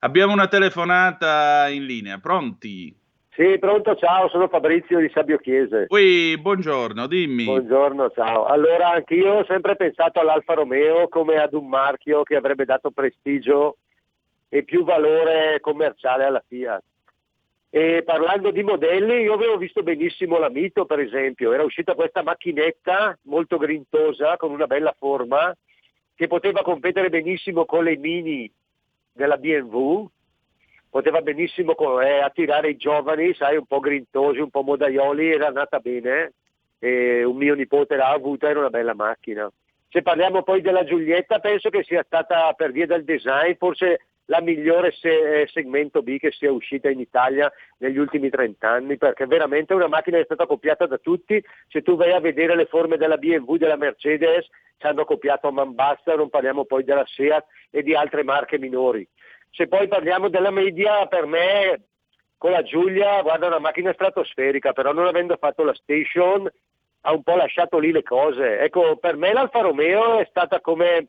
Abbiamo 0.00 0.32
una 0.32 0.46
telefonata 0.46 1.68
in 1.68 1.84
linea, 1.84 2.18
pronti? 2.18 2.94
Sì, 3.30 3.58
pronto, 3.58 3.96
ciao, 3.96 4.28
sono 4.28 4.46
Fabrizio 4.46 5.00
di 5.00 5.10
Sabio 5.12 5.38
Chiese. 5.38 5.86
Ui, 5.88 6.38
buongiorno, 6.38 7.08
dimmi. 7.08 7.42
Buongiorno, 7.42 8.10
ciao. 8.10 8.44
Allora, 8.44 8.90
anch'io 8.90 9.38
ho 9.38 9.44
sempre 9.46 9.74
pensato 9.74 10.20
all'Alfa 10.20 10.54
Romeo 10.54 11.08
come 11.08 11.38
ad 11.38 11.52
un 11.52 11.66
marchio 11.68 12.22
che 12.22 12.36
avrebbe 12.36 12.64
dato 12.64 12.92
prestigio 12.92 13.78
e 14.48 14.62
più 14.62 14.84
valore 14.84 15.58
commerciale 15.60 16.24
alla 16.24 16.44
Fiat. 16.46 16.82
E 17.70 18.02
parlando 18.04 18.52
di 18.52 18.62
modelli, 18.62 19.22
io 19.22 19.34
avevo 19.34 19.56
visto 19.56 19.82
benissimo 19.82 20.38
la 20.38 20.48
Mito, 20.48 20.86
per 20.86 21.00
esempio. 21.00 21.52
Era 21.52 21.64
uscita 21.64 21.94
questa 21.94 22.22
macchinetta 22.22 23.18
molto 23.22 23.56
grintosa, 23.58 24.36
con 24.36 24.52
una 24.52 24.66
bella 24.66 24.94
forma, 24.96 25.52
che 26.14 26.28
poteva 26.28 26.62
competere 26.62 27.08
benissimo 27.08 27.64
con 27.64 27.82
le 27.82 27.96
Mini 27.96 28.48
della 29.18 29.36
BMW, 29.36 30.06
poteva 30.88 31.20
benissimo 31.20 31.74
eh, 32.00 32.20
attirare 32.20 32.70
i 32.70 32.76
giovani, 32.76 33.34
sai, 33.34 33.56
un 33.56 33.66
po' 33.66 33.80
grintosi, 33.80 34.38
un 34.38 34.50
po' 34.50 34.62
modaioli, 34.62 35.32
era 35.32 35.48
andata 35.48 35.80
bene, 35.80 36.32
e 36.78 37.24
un 37.24 37.36
mio 37.36 37.54
nipote 37.54 37.96
l'ha 37.96 38.08
avuta, 38.08 38.48
era 38.48 38.60
una 38.60 38.70
bella 38.70 38.94
macchina. 38.94 39.50
Se 39.90 40.02
parliamo 40.02 40.42
poi 40.42 40.60
della 40.60 40.84
Giulietta, 40.84 41.40
penso 41.40 41.68
che 41.70 41.82
sia 41.82 42.02
stata 42.04 42.52
per 42.52 42.72
via 42.72 42.86
del 42.86 43.04
design 43.04 43.54
forse 43.56 44.06
la 44.28 44.40
migliore 44.40 44.92
se- 44.92 45.42
eh, 45.42 45.46
segmento 45.48 46.02
B 46.02 46.18
che 46.18 46.30
sia 46.32 46.52
uscita 46.52 46.88
in 46.90 47.00
Italia 47.00 47.50
negli 47.78 47.98
ultimi 47.98 48.28
30 48.28 48.68
anni, 48.68 48.96
perché 48.96 49.26
veramente 49.26 49.72
è 49.72 49.76
una 49.76 49.88
macchina 49.88 50.16
che 50.16 50.22
è 50.22 50.26
stata 50.26 50.46
copiata 50.46 50.86
da 50.86 50.98
tutti. 50.98 51.42
Se 51.68 51.82
tu 51.82 51.96
vai 51.96 52.12
a 52.12 52.20
vedere 52.20 52.54
le 52.54 52.66
forme 52.66 52.96
della 52.96 53.16
BMW, 53.16 53.56
della 53.56 53.76
Mercedes, 53.76 54.46
ci 54.76 54.86
hanno 54.86 55.04
copiato 55.04 55.48
a 55.48 55.52
man 55.52 55.74
basta, 55.74 56.14
non 56.14 56.28
parliamo 56.28 56.64
poi 56.64 56.84
della 56.84 57.04
Seat 57.06 57.44
e 57.70 57.82
di 57.82 57.94
altre 57.94 58.22
marche 58.22 58.58
minori. 58.58 59.06
Se 59.50 59.66
poi 59.66 59.88
parliamo 59.88 60.28
della 60.28 60.50
media, 60.50 61.06
per 61.06 61.24
me 61.24 61.80
con 62.36 62.50
la 62.50 62.62
Giulia, 62.62 63.22
guarda, 63.22 63.46
una 63.46 63.58
macchina 63.58 63.92
stratosferica, 63.92 64.72
però 64.72 64.92
non 64.92 65.06
avendo 65.06 65.36
fatto 65.36 65.64
la 65.64 65.74
station 65.74 66.48
ha 67.02 67.12
un 67.12 67.22
po' 67.22 67.36
lasciato 67.36 67.78
lì 67.78 67.92
le 67.92 68.02
cose. 68.02 68.58
Ecco, 68.60 68.96
per 68.96 69.16
me 69.16 69.32
l'Alfa 69.32 69.60
Romeo 69.60 70.18
è 70.18 70.26
stata 70.28 70.60
come, 70.60 71.06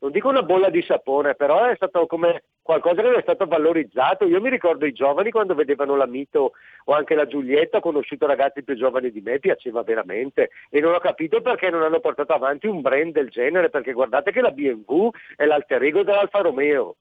non 0.00 0.10
dico 0.10 0.28
una 0.28 0.42
bolla 0.42 0.70
di 0.70 0.82
sapone, 0.82 1.34
però 1.34 1.66
è 1.66 1.74
stato 1.76 2.06
come 2.06 2.42
qualcosa 2.62 3.02
che 3.02 3.14
è 3.14 3.22
stato 3.22 3.46
valorizzato. 3.46 4.26
Io 4.26 4.40
mi 4.40 4.48
ricordo 4.48 4.86
i 4.86 4.92
giovani 4.92 5.30
quando 5.30 5.54
vedevano 5.54 5.96
la 5.96 6.06
Mito 6.06 6.52
o 6.84 6.92
anche 6.92 7.14
la 7.14 7.26
Giulietta, 7.26 7.78
ho 7.78 7.80
conosciuto 7.80 8.26
ragazzi 8.26 8.62
più 8.62 8.74
giovani 8.76 9.10
di 9.10 9.20
me, 9.20 9.38
piaceva 9.38 9.82
veramente 9.82 10.50
e 10.70 10.80
non 10.80 10.94
ho 10.94 10.98
capito 10.98 11.40
perché 11.42 11.70
non 11.70 11.82
hanno 11.82 12.00
portato 12.00 12.32
avanti 12.32 12.66
un 12.66 12.80
brand 12.80 13.12
del 13.12 13.28
genere, 13.28 13.68
perché 13.70 13.92
guardate 13.92 14.32
che 14.32 14.40
la 14.40 14.50
BMW 14.50 15.10
è 15.36 15.44
l'alter 15.44 15.82
ego 15.82 16.02
dell'Alfa 16.02 16.40
Romeo 16.40 16.96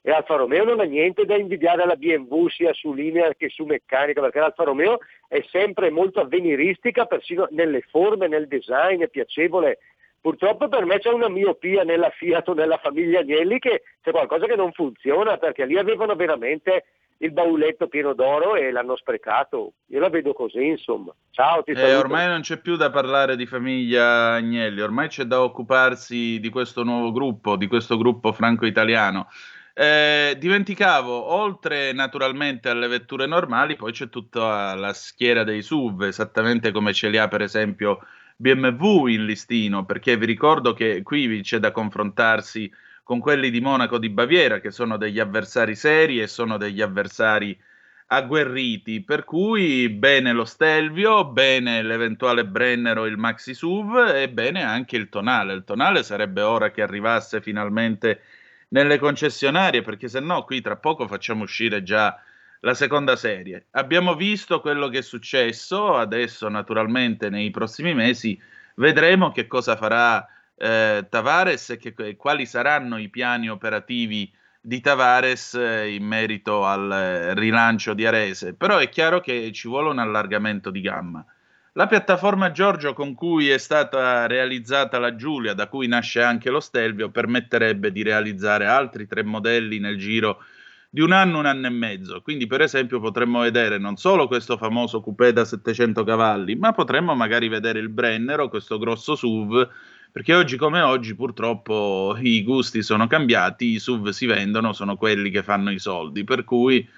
e 0.00 0.10
Alfa 0.10 0.36
Romeo 0.36 0.64
non 0.64 0.80
ha 0.80 0.84
niente 0.84 1.26
da 1.26 1.36
invidiare 1.36 1.82
alla 1.82 1.96
BMW 1.96 2.48
sia 2.48 2.72
su 2.72 2.94
linea 2.94 3.34
che 3.34 3.50
su 3.50 3.64
meccanica, 3.64 4.22
perché 4.22 4.38
l'Alfa 4.38 4.64
Romeo 4.64 5.00
è 5.26 5.44
sempre 5.50 5.90
molto 5.90 6.20
avveniristica, 6.20 7.04
persino 7.04 7.46
nelle 7.50 7.82
forme, 7.82 8.26
nel 8.28 8.46
design, 8.48 9.02
è 9.02 9.08
piacevole. 9.08 9.80
Purtroppo 10.20 10.68
per 10.68 10.84
me 10.84 10.98
c'è 10.98 11.10
una 11.10 11.28
miopia 11.28 11.84
nella 11.84 12.10
Fiat 12.10 12.48
o 12.48 12.54
nella 12.54 12.78
famiglia 12.78 13.20
Agnelli 13.20 13.58
che 13.58 13.82
c'è 14.02 14.10
qualcosa 14.10 14.46
che 14.46 14.56
non 14.56 14.72
funziona, 14.72 15.36
perché 15.36 15.64
lì 15.64 15.78
avevano 15.78 16.14
veramente 16.16 16.84
il 17.18 17.32
bauletto 17.32 17.88
pieno 17.88 18.14
d'oro 18.14 18.54
e 18.54 18.70
l'hanno 18.70 18.96
sprecato. 18.96 19.72
Io 19.86 20.00
la 20.00 20.08
vedo 20.08 20.32
così, 20.32 20.66
insomma. 20.66 21.12
Ciao, 21.30 21.62
ti 21.62 21.72
eh, 21.72 21.94
ormai 21.94 22.26
non 22.26 22.40
c'è 22.40 22.58
più 22.60 22.76
da 22.76 22.90
parlare 22.90 23.36
di 23.36 23.46
famiglia 23.46 24.34
Agnelli, 24.34 24.80
ormai 24.80 25.08
c'è 25.08 25.24
da 25.24 25.42
occuparsi 25.42 26.38
di 26.40 26.48
questo 26.48 26.82
nuovo 26.82 27.10
gruppo, 27.12 27.56
di 27.56 27.66
questo 27.66 27.96
gruppo 27.96 28.32
franco-italiano. 28.32 29.28
Eh, 29.74 30.34
dimenticavo, 30.38 31.32
oltre 31.32 31.92
naturalmente 31.92 32.68
alle 32.68 32.88
vetture 32.88 33.26
normali, 33.26 33.76
poi 33.76 33.92
c'è 33.92 34.08
tutta 34.08 34.74
la 34.74 34.92
schiera 34.92 35.44
dei 35.44 35.62
SUV, 35.62 36.02
esattamente 36.02 36.72
come 36.72 36.92
ce 36.92 37.08
li 37.08 37.16
ha 37.16 37.28
per 37.28 37.42
esempio 37.42 38.00
BMW 38.40 39.08
in 39.08 39.24
listino, 39.24 39.84
perché 39.84 40.16
vi 40.16 40.24
ricordo 40.24 40.72
che 40.72 41.02
qui 41.02 41.40
c'è 41.42 41.58
da 41.58 41.72
confrontarsi 41.72 42.72
con 43.02 43.18
quelli 43.18 43.50
di 43.50 43.60
Monaco 43.60 43.98
di 43.98 44.10
Baviera, 44.10 44.60
che 44.60 44.70
sono 44.70 44.96
degli 44.96 45.18
avversari 45.18 45.74
seri 45.74 46.20
e 46.20 46.28
sono 46.28 46.56
degli 46.56 46.80
avversari 46.80 47.58
agguerriti, 48.06 49.02
per 49.02 49.24
cui 49.24 49.88
bene 49.88 50.32
lo 50.32 50.44
Stelvio, 50.44 51.24
bene 51.26 51.82
l'eventuale 51.82 52.46
Brenner 52.46 52.98
o 52.98 53.06
il 53.06 53.16
Maxi 53.16 53.54
SUV 53.54 54.12
e 54.14 54.30
bene 54.30 54.62
anche 54.62 54.96
il 54.96 55.08
Tonale. 55.08 55.54
Il 55.54 55.64
Tonale 55.64 56.04
sarebbe 56.04 56.42
ora 56.42 56.70
che 56.70 56.82
arrivasse 56.82 57.40
finalmente 57.40 58.20
nelle 58.68 58.98
concessionarie, 58.98 59.82
perché 59.82 60.06
se 60.06 60.20
no 60.20 60.44
qui 60.44 60.60
tra 60.60 60.76
poco 60.76 61.08
facciamo 61.08 61.42
uscire 61.42 61.82
già 61.82 62.16
la 62.60 62.74
seconda 62.74 63.16
serie. 63.16 63.66
Abbiamo 63.72 64.14
visto 64.14 64.60
quello 64.60 64.88
che 64.88 64.98
è 64.98 65.02
successo, 65.02 65.96
adesso 65.96 66.48
naturalmente 66.48 67.30
nei 67.30 67.50
prossimi 67.50 67.94
mesi 67.94 68.40
vedremo 68.76 69.30
che 69.30 69.46
cosa 69.46 69.76
farà 69.76 70.26
eh, 70.56 71.06
Tavares 71.08 71.70
e 71.70 71.76
che, 71.76 72.16
quali 72.16 72.46
saranno 72.46 72.98
i 72.98 73.08
piani 73.08 73.48
operativi 73.48 74.30
di 74.60 74.80
Tavares 74.80 75.54
eh, 75.54 75.94
in 75.94 76.04
merito 76.04 76.64
al 76.64 76.90
eh, 76.90 77.34
rilancio 77.34 77.94
di 77.94 78.06
Arese, 78.06 78.54
però 78.54 78.78
è 78.78 78.88
chiaro 78.88 79.20
che 79.20 79.52
ci 79.52 79.68
vuole 79.68 79.90
un 79.90 79.98
allargamento 79.98 80.70
di 80.70 80.80
gamma. 80.80 81.24
La 81.72 81.86
piattaforma 81.86 82.50
Giorgio 82.50 82.92
con 82.92 83.14
cui 83.14 83.50
è 83.50 83.58
stata 83.58 84.26
realizzata 84.26 84.98
la 84.98 85.14
Giulia, 85.14 85.54
da 85.54 85.68
cui 85.68 85.86
nasce 85.86 86.20
anche 86.20 86.50
lo 86.50 86.58
Stelvio, 86.58 87.10
permetterebbe 87.10 87.92
di 87.92 88.02
realizzare 88.02 88.66
altri 88.66 89.06
tre 89.06 89.22
modelli 89.22 89.78
nel 89.78 89.96
giro 89.96 90.38
di 90.38 90.57
un 90.92 91.12
anno, 91.12 91.38
un 91.38 91.46
anno 91.46 91.66
e 91.66 91.70
mezzo. 91.70 92.22
Quindi, 92.22 92.46
per 92.46 92.62
esempio, 92.62 93.00
potremmo 93.00 93.40
vedere 93.40 93.78
non 93.78 93.96
solo 93.96 94.26
questo 94.26 94.56
famoso 94.56 95.00
coupé 95.00 95.32
da 95.32 95.44
700 95.44 96.02
cavalli, 96.04 96.56
ma 96.56 96.72
potremmo 96.72 97.14
magari 97.14 97.48
vedere 97.48 97.78
il 97.78 97.90
Brennero, 97.90 98.48
questo 98.48 98.78
grosso 98.78 99.14
SUV, 99.14 99.68
perché 100.10 100.34
oggi 100.34 100.56
come 100.56 100.80
oggi 100.80 101.14
purtroppo 101.14 102.16
i 102.20 102.42
gusti 102.42 102.82
sono 102.82 103.06
cambiati, 103.06 103.72
i 103.72 103.78
SUV 103.78 104.08
si 104.08 104.26
vendono, 104.26 104.72
sono 104.72 104.96
quelli 104.96 105.30
che 105.30 105.42
fanno 105.42 105.70
i 105.70 105.78
soldi, 105.78 106.24
per 106.24 106.44
cui 106.44 106.88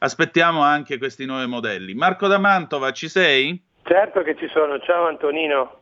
aspettiamo 0.00 0.60
anche 0.60 0.98
questi 0.98 1.24
nuovi 1.24 1.46
modelli. 1.46 1.94
Marco 1.94 2.26
da 2.26 2.38
Mantova, 2.38 2.92
ci 2.92 3.08
sei? 3.08 3.60
Certo 3.82 4.22
che 4.22 4.36
ci 4.36 4.48
sono, 4.52 4.78
ciao 4.80 5.06
Antonino. 5.06 5.80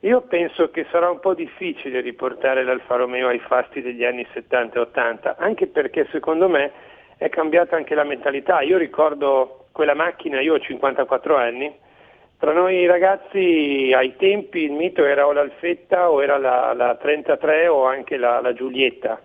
Io 0.00 0.22
penso 0.22 0.70
che 0.70 0.86
sarà 0.90 1.10
un 1.10 1.20
po' 1.20 1.34
difficile 1.34 2.00
riportare 2.00 2.64
l'Alfa 2.64 2.96
Romeo 2.96 3.28
ai 3.28 3.38
fasti 3.38 3.80
degli 3.80 4.04
anni 4.04 4.26
70 4.34 4.76
e 4.76 4.80
80, 4.80 5.36
anche 5.38 5.66
perché 5.66 6.06
secondo 6.10 6.48
me 6.48 6.72
è 7.24 7.28
cambiata 7.28 7.76
anche 7.76 7.94
la 7.94 8.04
mentalità. 8.04 8.60
Io 8.60 8.76
ricordo 8.76 9.66
quella 9.72 9.94
macchina, 9.94 10.40
io 10.40 10.54
ho 10.54 10.58
54 10.58 11.36
anni, 11.36 11.74
tra 12.38 12.52
noi 12.52 12.86
ragazzi 12.86 13.92
ai 13.94 14.16
tempi 14.16 14.64
il 14.64 14.72
mito 14.72 15.04
era 15.04 15.26
o 15.26 15.32
l'Alfetta 15.32 16.10
o 16.10 16.22
era 16.22 16.36
la, 16.36 16.72
la 16.74 16.94
33 16.96 17.68
o 17.68 17.86
anche 17.86 18.16
la, 18.16 18.40
la 18.40 18.52
Giulietta 18.52 19.20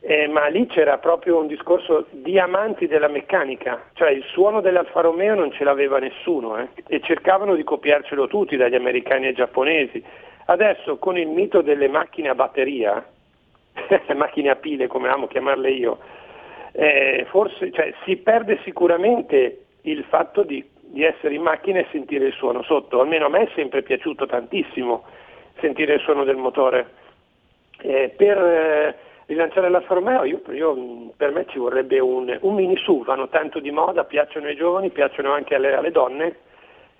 eh, 0.00 0.28
ma 0.28 0.46
lì 0.46 0.66
c'era 0.66 0.98
proprio 0.98 1.38
un 1.38 1.48
discorso 1.48 2.06
di 2.10 2.38
amanti 2.38 2.86
della 2.86 3.08
meccanica, 3.08 3.90
cioè 3.94 4.10
il 4.10 4.22
suono 4.32 4.60
dell'Alfa 4.60 5.00
Romeo 5.00 5.34
non 5.34 5.50
ce 5.52 5.64
l'aveva 5.64 5.98
nessuno 5.98 6.56
eh, 6.58 6.68
e 6.86 7.00
cercavano 7.00 7.54
di 7.54 7.64
copiarcelo 7.64 8.28
tutti, 8.28 8.56
dagli 8.56 8.76
americani 8.76 9.26
ai 9.26 9.34
giapponesi. 9.34 10.02
Adesso 10.46 10.98
con 10.98 11.18
il 11.18 11.26
mito 11.26 11.62
delle 11.62 11.88
macchine 11.88 12.28
a 12.28 12.34
batteria, 12.34 13.04
macchine 14.14 14.50
a 14.50 14.56
pile 14.56 14.86
come 14.86 15.08
amo 15.08 15.26
chiamarle 15.26 15.70
io, 15.70 15.98
eh, 16.78 17.26
forse 17.28 17.72
cioè, 17.72 17.92
si 18.04 18.16
perde 18.18 18.60
sicuramente 18.62 19.64
il 19.82 20.04
fatto 20.04 20.44
di, 20.44 20.64
di 20.78 21.02
essere 21.02 21.34
in 21.34 21.42
macchina 21.42 21.80
e 21.80 21.86
sentire 21.90 22.26
il 22.26 22.32
suono 22.34 22.62
sotto, 22.62 23.00
almeno 23.00 23.26
a 23.26 23.28
me 23.28 23.48
è 23.48 23.50
sempre 23.56 23.82
piaciuto 23.82 24.26
tantissimo 24.26 25.04
sentire 25.58 25.94
il 25.94 26.00
suono 26.00 26.22
del 26.22 26.36
motore. 26.36 26.86
Eh, 27.80 28.14
per, 28.16 28.38
eh, 28.38 28.96
rilanciare 29.26 29.68
l'Alfa 29.68 29.94
Romeo, 29.94 30.22
io, 30.22 30.40
io, 30.52 31.10
per 31.16 31.32
me 31.32 31.46
ci 31.48 31.58
vorrebbe 31.58 31.98
un, 31.98 32.38
un, 32.40 32.54
mini 32.54 32.76
SUV, 32.76 33.06
vanno 33.06 33.28
tanto 33.28 33.58
di 33.58 33.72
moda, 33.72 34.04
piacciono 34.04 34.46
ai 34.46 34.54
giovani, 34.54 34.90
piacciono 34.90 35.32
anche 35.32 35.56
alle, 35.56 35.74
alle 35.74 35.90
donne 35.90 36.36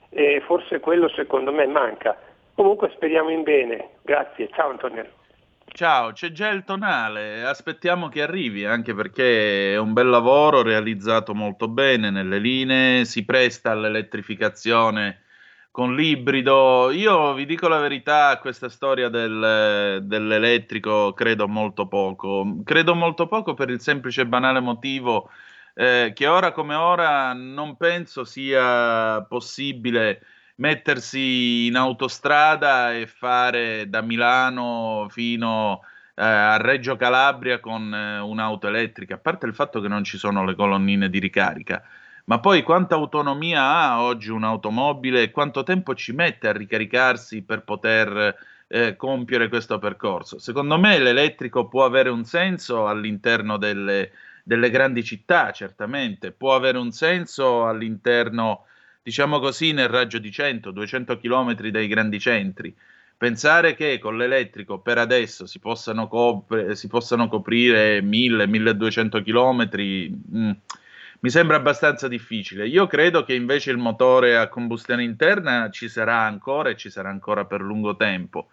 e 0.09 0.43
forse 0.45 0.81
quello 0.81 1.09
secondo 1.09 1.53
me 1.53 1.69
manca. 1.69 2.19
Comunque 2.53 2.91
speriamo 2.95 3.31
in 3.31 3.45
bene. 3.45 3.91
Grazie, 4.03 4.49
ciao 4.49 4.71
Antonello. 4.71 5.18
Ciao, 5.79 6.11
c'è 6.11 6.33
già 6.33 6.49
il 6.49 6.65
tonale, 6.65 7.45
aspettiamo 7.45 8.09
che 8.09 8.21
arrivi, 8.21 8.65
anche 8.65 8.95
perché 8.95 9.75
è 9.75 9.79
un 9.79 9.93
bel 9.93 10.09
lavoro 10.09 10.61
realizzato 10.63 11.37
molto 11.37 11.69
bene 11.69 12.11
nelle 12.11 12.41
linee, 12.41 13.05
si 13.05 13.25
presta 13.25 13.71
all'elettrificazione 13.71 15.23
con 15.71 15.95
l'ibrido. 15.95 16.91
Io 16.91 17.33
vi 17.33 17.47
dico 17.47 17.69
la 17.69 17.79
verità, 17.79 18.37
questa 18.41 18.69
storia 18.69 19.09
del, 19.09 20.01
dell'elettrico 20.03 21.13
credo 21.13 21.47
molto 21.47 21.87
poco. 21.87 22.57
Credo 22.65 22.97
molto 22.97 23.29
poco 23.29 23.55
per 23.55 23.71
il 23.71 23.81
semplice 23.81 24.23
e 24.23 24.27
banale 24.27 24.59
motivo 24.59 25.31
eh, 25.75 26.11
che 26.13 26.27
ora 26.27 26.51
come 26.51 26.75
ora 26.75 27.33
non 27.35 27.77
penso 27.77 28.25
sia 28.25 29.23
possibile 29.29 30.23
mettersi 30.59 31.67
in 31.67 31.77
autostrada 31.77 32.95
e 32.95 33.07
fare 33.07 33.89
da 33.89 34.01
Milano 34.01 35.07
fino 35.11 35.81
eh, 36.15 36.23
a 36.25 36.57
Reggio 36.57 36.97
Calabria 36.97 37.61
con 37.61 37.95
eh, 37.95 38.19
un'auto 38.19 38.67
elettrica, 38.67 39.15
a 39.15 39.19
parte 39.19 39.47
il 39.47 39.55
fatto 39.55 39.81
che 39.81 39.89
non 39.89 40.05
ci 40.05 40.19
sono 40.19 40.45
le 40.45 40.55
colonnine 40.55 41.09
di 41.09 41.19
ricarica. 41.19 41.83
Ma 42.25 42.41
poi 42.41 42.63
quanta 42.63 42.95
autonomia 42.97 43.63
ha 43.63 44.03
oggi 44.03 44.31
un'automobile 44.31 45.23
e 45.23 45.31
quanto 45.31 45.63
tempo 45.63 45.95
ci 45.95 46.13
mette 46.13 46.49
a 46.49 46.53
ricaricarsi 46.53 47.43
per 47.43 47.63
poter 47.63 48.37
eh, 48.67 48.97
compiere 48.97 49.49
questo 49.49 49.79
percorso? 49.79 50.39
Secondo 50.39 50.79
me 50.79 50.99
l'elettrico 50.99 51.69
può 51.69 51.87
avere 51.87 52.11
un 52.11 52.25
senso 52.25 52.87
all'interno 52.87 53.57
delle, 53.57 54.11
delle 54.43 54.69
grandi 54.71 55.03
città, 55.05 55.53
certamente, 55.53 56.33
può 56.33 56.55
avere 56.55 56.77
un 56.77 56.91
senso 56.91 57.67
all'interno, 57.67 58.65
diciamo 59.09 59.39
così, 59.39 59.73
nel 59.73 59.89
raggio 59.89 60.19
di 60.19 60.29
100-200 60.29 61.19
km 61.19 61.55
dai 61.71 61.89
grandi 61.89 62.21
centri. 62.21 62.77
Pensare 63.17 63.75
che 63.75 63.99
con 63.99 64.19
l'elettrico 64.19 64.81
per 64.81 64.99
adesso 64.99 65.47
si 65.47 65.59
possano, 65.59 66.09
copre, 66.09 66.77
si 66.77 66.89
possano 66.89 67.27
coprire 67.29 68.01
1000-1200 68.01 69.23
km... 69.23 70.39
Mh, 70.39 70.57
mi 71.21 71.31
sembra 71.31 71.57
abbastanza 71.57 72.07
difficile. 72.07 72.69
Io 72.69 72.87
credo 72.87 73.25
che 73.25 73.35
invece 73.35 73.71
il 73.71 73.79
motore 73.79 74.37
a 74.37 74.49
combustione 74.49 75.03
interna 75.03 75.69
ci 75.71 75.89
sarà 75.89 76.21
ancora 76.21 76.69
e 76.69 76.77
ci 76.77 76.91
sarà 76.91 77.09
ancora 77.09 77.45
per 77.47 77.61
lungo 77.63 77.97
tempo, 77.97 78.51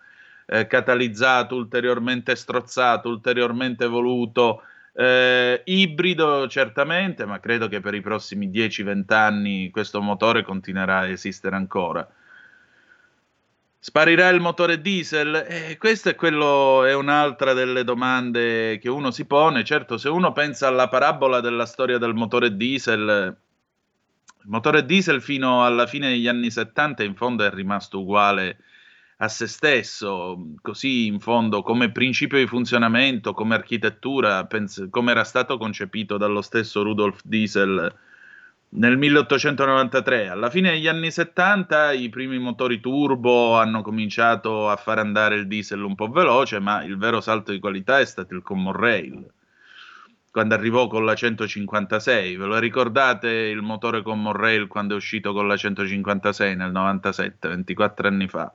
eh, 0.47 0.65
catalizzato, 0.65 1.55
ulteriormente 1.55 2.35
strozzato, 2.35 3.09
ulteriormente 3.09 3.83
evoluto, 3.83 4.63
eh, 4.97 5.61
ibrido 5.65 6.47
certamente, 6.47 7.25
ma 7.25 7.39
credo 7.39 7.67
che 7.67 7.81
per 7.81 7.93
i 7.93 8.01
prossimi 8.01 8.49
10-20 8.49 9.13
anni 9.13 9.69
questo 9.69 10.01
motore 10.01 10.43
continuerà 10.43 10.99
a 10.99 11.07
esistere 11.07 11.55
ancora. 11.55 12.07
Sparirà 13.77 14.29
il 14.29 14.39
motore 14.39 14.81
diesel? 14.81 15.45
Eh, 15.47 15.77
questa 15.77 16.09
è, 16.11 16.15
quello, 16.15 16.85
è 16.85 16.95
un'altra 16.95 17.53
delle 17.53 17.83
domande 17.83 18.79
che 18.79 18.89
uno 18.89 19.11
si 19.11 19.25
pone. 19.25 19.63
Certo, 19.63 19.97
se 19.97 20.09
uno 20.09 20.31
pensa 20.31 20.67
alla 20.67 20.87
parabola 20.87 21.39
della 21.39 21.67
storia 21.67 21.99
del 21.99 22.15
motore 22.15 22.55
diesel, 22.55 23.37
il 24.41 24.49
motore 24.49 24.85
diesel 24.85 25.21
fino 25.21 25.65
alla 25.65 25.85
fine 25.85 26.09
degli 26.09 26.27
anni 26.27 26.49
70 26.49 27.03
in 27.03 27.15
fondo 27.15 27.43
è 27.43 27.51
rimasto 27.51 27.99
uguale 27.99 28.57
a 29.17 29.27
se 29.29 29.47
stesso, 29.47 30.53
così 30.61 31.05
in 31.07 31.19
fondo 31.19 31.61
come 31.61 31.91
principio 31.91 32.37
di 32.37 32.47
funzionamento, 32.47 33.33
come 33.33 33.55
architettura, 33.55 34.45
pens- 34.45 34.87
come 34.89 35.11
era 35.11 35.23
stato 35.23 35.57
concepito 35.57 36.17
dallo 36.17 36.41
stesso 36.41 36.83
Rudolf 36.83 37.21
Diesel 37.23 37.93
nel 38.69 38.97
1893. 38.97 40.27
Alla 40.27 40.49
fine 40.49 40.71
degli 40.71 40.87
anni 40.87 41.11
70 41.11 41.91
i 41.93 42.09
primi 42.09 42.39
motori 42.39 42.79
turbo 42.81 43.57
hanno 43.57 43.81
cominciato 43.81 44.69
a 44.69 44.75
far 44.75 44.99
andare 44.99 45.35
il 45.35 45.47
diesel 45.47 45.81
un 45.81 45.95
po' 45.95 46.09
veloce, 46.09 46.59
ma 46.59 46.83
il 46.83 46.97
vero 46.97 47.21
salto 47.21 47.51
di 47.51 47.59
qualità 47.59 47.99
è 47.99 48.05
stato 48.05 48.33
il 48.33 48.41
Common 48.41 48.73
Rail. 48.73 49.31
Quando 50.29 50.53
arrivò 50.53 50.87
con 50.87 51.05
la 51.05 51.15
156, 51.15 52.35
ve 52.35 52.45
lo 52.45 52.59
ricordate 52.59 53.29
il 53.29 53.61
motore 53.61 54.01
Common 54.01 54.33
Rail 54.33 54.67
quando 54.67 54.93
è 54.93 54.97
uscito 54.97 55.31
con 55.31 55.47
la 55.47 55.55
156 55.55 56.57
nel 56.57 56.71
97, 56.71 57.47
24 57.47 58.07
anni 58.09 58.27
fa? 58.27 58.53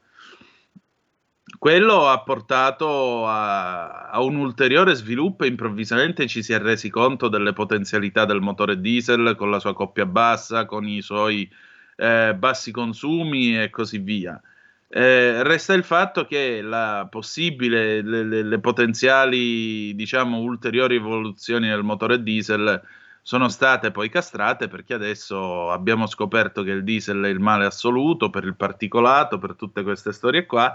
Quello 1.58 2.08
ha 2.08 2.20
portato 2.22 3.26
a, 3.26 4.08
a, 4.08 4.20
un 4.22 4.36
ulteriore 4.36 4.94
sviluppo 4.94 5.44
e 5.44 5.48
improvvisamente 5.48 6.26
ci 6.26 6.42
si 6.42 6.52
è 6.52 6.58
resi 6.58 6.90
conto 6.90 7.28
delle 7.28 7.52
potenzialità 7.52 8.24
del 8.24 8.40
motore 8.40 8.80
diesel 8.80 9.34
con 9.36 9.50
la 9.50 9.58
sua 9.58 9.74
coppia 9.74 10.06
bassa, 10.06 10.64
con 10.64 10.86
i 10.86 11.00
suoi 11.02 11.50
eh, 11.96 12.34
bassi 12.34 12.70
consumi 12.70 13.60
e 13.60 13.70
così 13.70 13.98
via. 13.98 14.40
Eh, 14.88 15.42
resta 15.42 15.72
il 15.74 15.84
fatto 15.84 16.24
che 16.24 16.62
la 16.62 17.06
possibile, 17.10 18.02
le, 18.02 18.24
le, 18.24 18.42
le 18.42 18.58
potenziali, 18.58 19.94
diciamo, 19.94 20.38
ulteriori 20.38 20.96
evoluzioni 20.96 21.68
del 21.68 21.84
motore 21.84 22.22
diesel 22.22 22.80
sono 23.22 23.48
state 23.48 23.90
poi 23.90 24.08
castrate 24.08 24.66
perché 24.68 24.94
adesso 24.94 25.70
abbiamo 25.70 26.06
scoperto 26.06 26.62
che 26.62 26.70
il 26.70 26.84
diesel 26.84 27.22
è 27.22 27.28
il 27.28 27.38
male 27.38 27.66
assoluto 27.66 28.30
per 28.30 28.44
il 28.44 28.56
particolato, 28.56 29.38
per 29.38 29.54
tutte 29.54 29.82
queste 29.82 30.12
storie 30.12 30.46
qua 30.46 30.74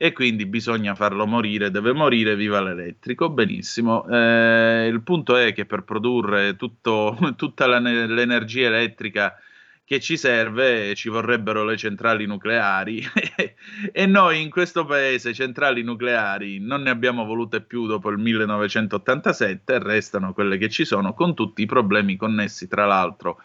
e 0.00 0.12
quindi 0.12 0.46
bisogna 0.46 0.94
farlo 0.94 1.26
morire, 1.26 1.72
deve 1.72 1.92
morire, 1.92 2.36
viva 2.36 2.62
l'elettrico, 2.62 3.30
benissimo. 3.30 4.06
Eh, 4.08 4.86
il 4.86 5.02
punto 5.02 5.36
è 5.36 5.52
che 5.52 5.66
per 5.66 5.82
produrre 5.82 6.54
tutto, 6.54 7.18
tutta 7.36 7.66
la, 7.66 7.80
l'energia 7.80 8.68
elettrica 8.68 9.36
che 9.84 9.98
ci 10.00 10.16
serve 10.16 10.94
ci 10.94 11.08
vorrebbero 11.08 11.64
le 11.64 11.76
centrali 11.76 12.26
nucleari 12.26 13.02
e 13.90 14.06
noi 14.06 14.42
in 14.42 14.50
questo 14.50 14.84
paese 14.84 15.32
centrali 15.32 15.82
nucleari 15.82 16.58
non 16.58 16.82
ne 16.82 16.90
abbiamo 16.90 17.24
volute 17.24 17.62
più 17.62 17.86
dopo 17.86 18.10
il 18.10 18.18
1987 18.18 19.78
restano 19.78 20.34
quelle 20.34 20.58
che 20.58 20.68
ci 20.68 20.84
sono 20.84 21.14
con 21.14 21.34
tutti 21.34 21.62
i 21.62 21.66
problemi 21.66 22.16
connessi 22.16 22.68
tra 22.68 22.84
l'altro 22.84 23.40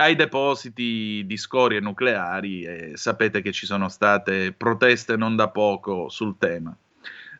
ai 0.00 0.14
depositi 0.14 1.24
di 1.26 1.36
scorie 1.36 1.80
nucleari 1.80 2.62
e 2.62 2.92
sapete 2.94 3.42
che 3.42 3.50
ci 3.50 3.66
sono 3.66 3.88
state 3.88 4.52
proteste 4.52 5.16
non 5.16 5.34
da 5.34 5.48
poco 5.48 6.08
sul 6.08 6.38
tema. 6.38 6.72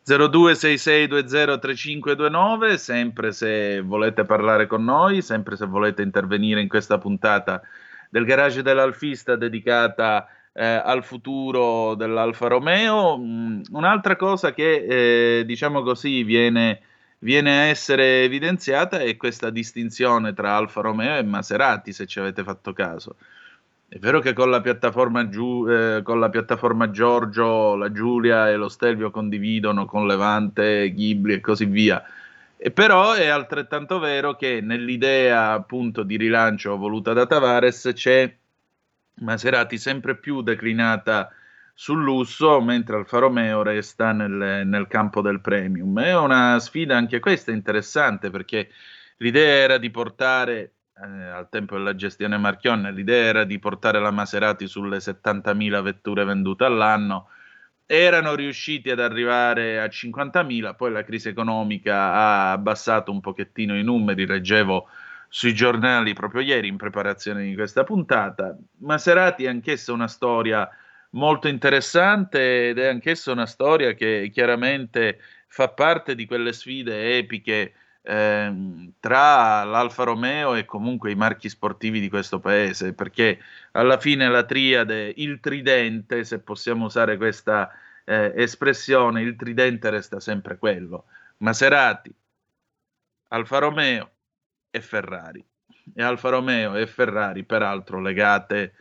0266203529, 0.05 2.75
sempre 2.75 3.31
se 3.33 3.81
volete 3.81 4.25
parlare 4.25 4.67
con 4.67 4.83
noi, 4.83 5.23
sempre 5.23 5.55
se 5.57 5.67
volete 5.67 6.03
intervenire 6.03 6.61
in 6.61 6.67
questa 6.69 6.99
puntata 6.99 7.63
del 8.11 8.25
garage 8.25 8.63
dell'Alfista 8.63 9.37
dedicata 9.37 10.27
eh, 10.53 10.65
al 10.65 11.05
futuro 11.05 11.95
dell'Alfa 11.95 12.49
Romeo. 12.49 13.19
Mm, 13.19 13.61
un'altra 13.71 14.17
cosa 14.17 14.53
che, 14.53 15.39
eh, 15.41 15.45
diciamo 15.45 15.83
così, 15.83 16.25
viene 16.25 16.81
viene 17.19 17.51
a 17.51 17.63
essere 17.65 18.23
evidenziata 18.23 18.99
è 18.99 19.17
questa 19.17 19.51
distinzione 19.51 20.35
tra 20.35 20.57
Alfa 20.57 20.81
Romeo 20.81 21.17
e 21.17 21.23
Maserati, 21.23 21.93
se 21.93 22.07
ci 22.07 22.19
avete 22.19 22.43
fatto 22.43 22.73
caso. 22.73 23.17
È 23.89 23.99
vero 23.99 24.21
che 24.21 24.35
con 24.35 24.51
la 24.51 24.61
piattaforma, 24.61 25.29
Giu, 25.29 25.67
eh, 25.67 26.03
con 26.03 26.21
la 26.21 26.29
piattaforma 26.29 26.91
Giorgio, 26.91 27.75
la 27.75 27.91
Giulia 27.91 28.51
e 28.51 28.57
lo 28.57 28.69
Stelvio 28.69 29.11
condividono 29.11 29.87
con 29.87 30.07
Levante, 30.07 30.93
Ghibli 30.93 31.33
e 31.35 31.41
così 31.41 31.65
via. 31.65 32.05
E 32.57 32.71
però 32.71 33.15
è 33.15 33.29
altrettanto 33.29 33.99
vero 33.99 34.37
che 34.37 34.61
nell'idea 34.61 35.53
appunto 35.53 36.03
di 36.03 36.17
rilancio 36.17 36.77
voluta 36.77 37.13
da 37.13 37.25
Tavares 37.25 37.93
c'è 37.95 38.35
Maserati 39.21 39.79
sempre 39.79 40.17
più 40.17 40.43
declinata 40.43 41.31
sul 41.81 42.03
lusso, 42.03 42.61
mentre 42.61 42.97
Alfa 42.97 43.19
Romeo 43.19 43.63
resta 43.63 44.11
nel, 44.11 44.67
nel 44.67 44.89
campo 44.89 45.21
del 45.21 45.41
premium. 45.41 46.01
È 46.01 46.19
una 46.19 46.59
sfida 46.59 46.97
anche 46.97 47.21
questa 47.21 47.53
interessante 47.53 48.31
perché 48.31 48.71
l'idea 49.19 49.63
era 49.63 49.79
di 49.79 49.89
portare 49.89 50.73
eh, 51.01 51.07
al 51.07 51.49
tempo 51.49 51.77
della 51.77 51.95
gestione 51.95 52.37
Marchionne, 52.37 52.91
l'idea 52.91 53.27
era 53.27 53.45
di 53.45 53.61
portare 53.61 54.01
la 54.01 54.11
Maserati 54.11 54.67
sulle 54.67 54.97
70.000 54.97 55.81
vetture 55.81 56.25
vendute 56.25 56.65
all'anno, 56.65 57.29
erano 57.87 58.35
riusciti 58.35 58.91
ad 58.91 58.99
arrivare 58.99 59.81
a 59.81 59.85
50.000, 59.85 60.75
poi 60.75 60.91
la 60.91 61.05
crisi 61.05 61.29
economica 61.29 61.95
ha 61.95 62.51
abbassato 62.51 63.13
un 63.13 63.21
pochettino 63.21 63.79
i 63.79 63.85
numeri, 63.85 64.27
leggevo 64.27 64.89
sui 65.29 65.55
giornali 65.55 66.13
proprio 66.13 66.41
ieri 66.41 66.67
in 66.67 66.77
preparazione 66.77 67.45
di 67.45 67.55
questa 67.55 67.85
puntata. 67.85 68.57
Maserati 68.79 69.47
anch'essa 69.47 69.93
una 69.93 70.09
storia 70.09 70.69
molto 71.19 71.49
interessante 71.49 72.71
ed 72.71 72.79
è 72.79 72.87
anch'essa 72.87 73.33
una 73.33 73.47
storia 73.47 73.93
che 73.93 74.31
chiaramente 74.33 75.21
fa 75.49 75.69
parte 75.69 76.15
di 76.15 76.25
quelle 76.27 76.53
sfide 76.53 77.19
epiche 77.19 77.75
eh, 78.03 78.93
tra 79.01 79.65
l'Alfa 79.65 80.05
Romeo 80.05 80.55
e 80.55 80.65
comunque 80.65 81.11
i 81.11 81.15
marchi 81.15 81.49
sportivi 81.49 82.01
di 82.01 82.09
questo 82.09 82.41
paese, 82.41 82.95
perché 82.95 83.39
alla 83.73 83.99
fine 83.99 84.29
la 84.29 84.45
triade, 84.45 85.13
il 85.17 85.41
tridente, 85.41 86.25
se 86.25 86.39
possiamo 86.39 86.87
usare 86.87 87.17
questa 87.17 87.71
eh, 88.05 88.33
espressione, 88.37 89.21
il 89.21 89.37
tridente 89.37 89.91
resta 89.91 90.21
sempre 90.21 90.57
quello. 90.57 91.05
Maserati, 91.39 92.15
Alfa 93.29 93.59
Romeo 93.59 94.11
e 94.71 94.81
Ferrari. 94.81 95.45
E 95.95 96.03
Alfa 96.03 96.31
Romeo 96.31 96.77
e 96.77 96.87
Ferrari, 96.87 97.45
peraltro 97.45 98.01
legate 98.01 98.75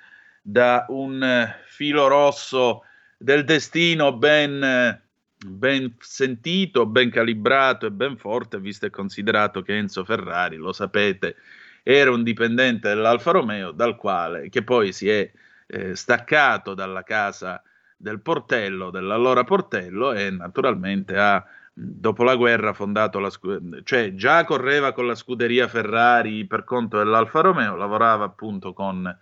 da 0.50 0.86
un 0.88 1.54
filo 1.66 2.08
rosso 2.08 2.84
del 3.18 3.44
destino 3.44 4.14
ben, 4.14 5.02
ben 5.46 5.96
sentito, 6.00 6.86
ben 6.86 7.10
calibrato 7.10 7.86
e 7.86 7.92
ben 7.92 8.16
forte, 8.16 8.58
visto 8.58 8.86
e 8.86 8.90
considerato 8.90 9.62
che 9.62 9.76
Enzo 9.76 10.06
Ferrari, 10.06 10.56
lo 10.56 10.72
sapete, 10.72 11.36
era 11.84 12.12
un 12.12 12.24
dipendente 12.24 12.88
dell'Alfa 12.88 13.32
Romeo, 13.32 13.72
dal 13.72 13.98
quale, 13.98 14.48
che 14.48 14.64
poi 14.64 14.94
si 14.94 15.10
è 15.10 15.30
eh, 15.68 15.96
staccato 15.98 16.74
dalla 16.74 17.04
casa 17.04 17.62
del 17.98 18.22
Portello, 18.22 18.90
dell'allora 18.90 19.44
Portello, 19.44 20.14
e 20.14 20.30
naturalmente 20.32 21.18
ha 21.18 21.46
dopo 21.74 22.24
la 22.24 22.38
guerra 22.38 22.72
fondato 22.72 23.20
la 23.20 23.30
scuderia, 23.30 23.82
cioè 23.84 24.14
già 24.16 24.46
correva 24.46 24.94
con 24.94 25.08
la 25.08 25.14
scuderia 25.14 25.68
Ferrari 25.68 26.46
per 26.46 26.64
conto 26.64 26.98
dell'Alfa 27.00 27.42
Romeo, 27.42 27.76
lavorava 27.76 28.24
appunto 28.24 28.72
con, 28.72 29.14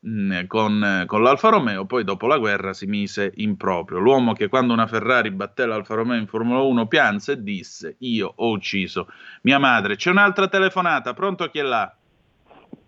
mh, 0.00 0.46
con, 0.46 1.04
con, 1.06 1.22
l'Alfa 1.22 1.50
Romeo, 1.50 1.84
poi 1.84 2.04
dopo 2.04 2.26
la 2.26 2.38
guerra 2.38 2.72
si 2.72 2.86
mise 2.86 3.32
in 3.36 3.56
proprio. 3.56 3.98
L'uomo 3.98 4.32
che 4.32 4.48
quando 4.48 4.72
una 4.72 4.86
Ferrari 4.86 5.30
batté 5.30 5.66
l'Alfa 5.66 5.94
Romeo 5.94 6.18
in 6.18 6.26
Formula 6.26 6.60
1 6.60 6.86
pianse 6.86 7.32
e 7.32 7.42
disse 7.42 7.96
io 7.98 8.32
ho 8.34 8.50
ucciso 8.50 9.08
mia 9.42 9.58
madre. 9.58 9.96
C'è 9.96 10.10
un'altra 10.10 10.48
telefonata, 10.48 11.12
pronto 11.14 11.48
chi 11.48 11.58
è 11.58 11.62
là? 11.62 11.94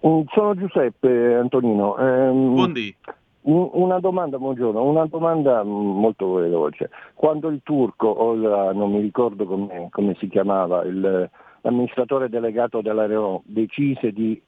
Mm, 0.07 0.23
sono 0.33 0.55
Giuseppe 0.57 1.35
Antonino. 1.35 1.97
Ehm... 1.99 2.55
Buondì. 2.55 2.97
Una 3.45 3.99
domanda, 3.99 4.39
buongiorno, 4.39 4.85
una 4.85 5.05
domanda 5.07 5.65
molto 5.65 6.35
veloce. 6.35 6.91
Quando 7.13 7.49
il 7.49 7.61
turco, 7.65 8.07
o 8.07 8.37
la, 8.37 8.73
non 8.73 8.93
mi 8.93 9.01
ricordo 9.01 9.47
come, 9.47 9.89
come 9.91 10.15
si 10.21 10.29
chiamava, 10.29 10.85
il, 10.85 11.29
l'amministratore 11.63 12.29
delegato 12.29 12.81
della 12.83 13.07
Renault, 13.07 13.43
decise 13.45 14.13
di 14.13 14.41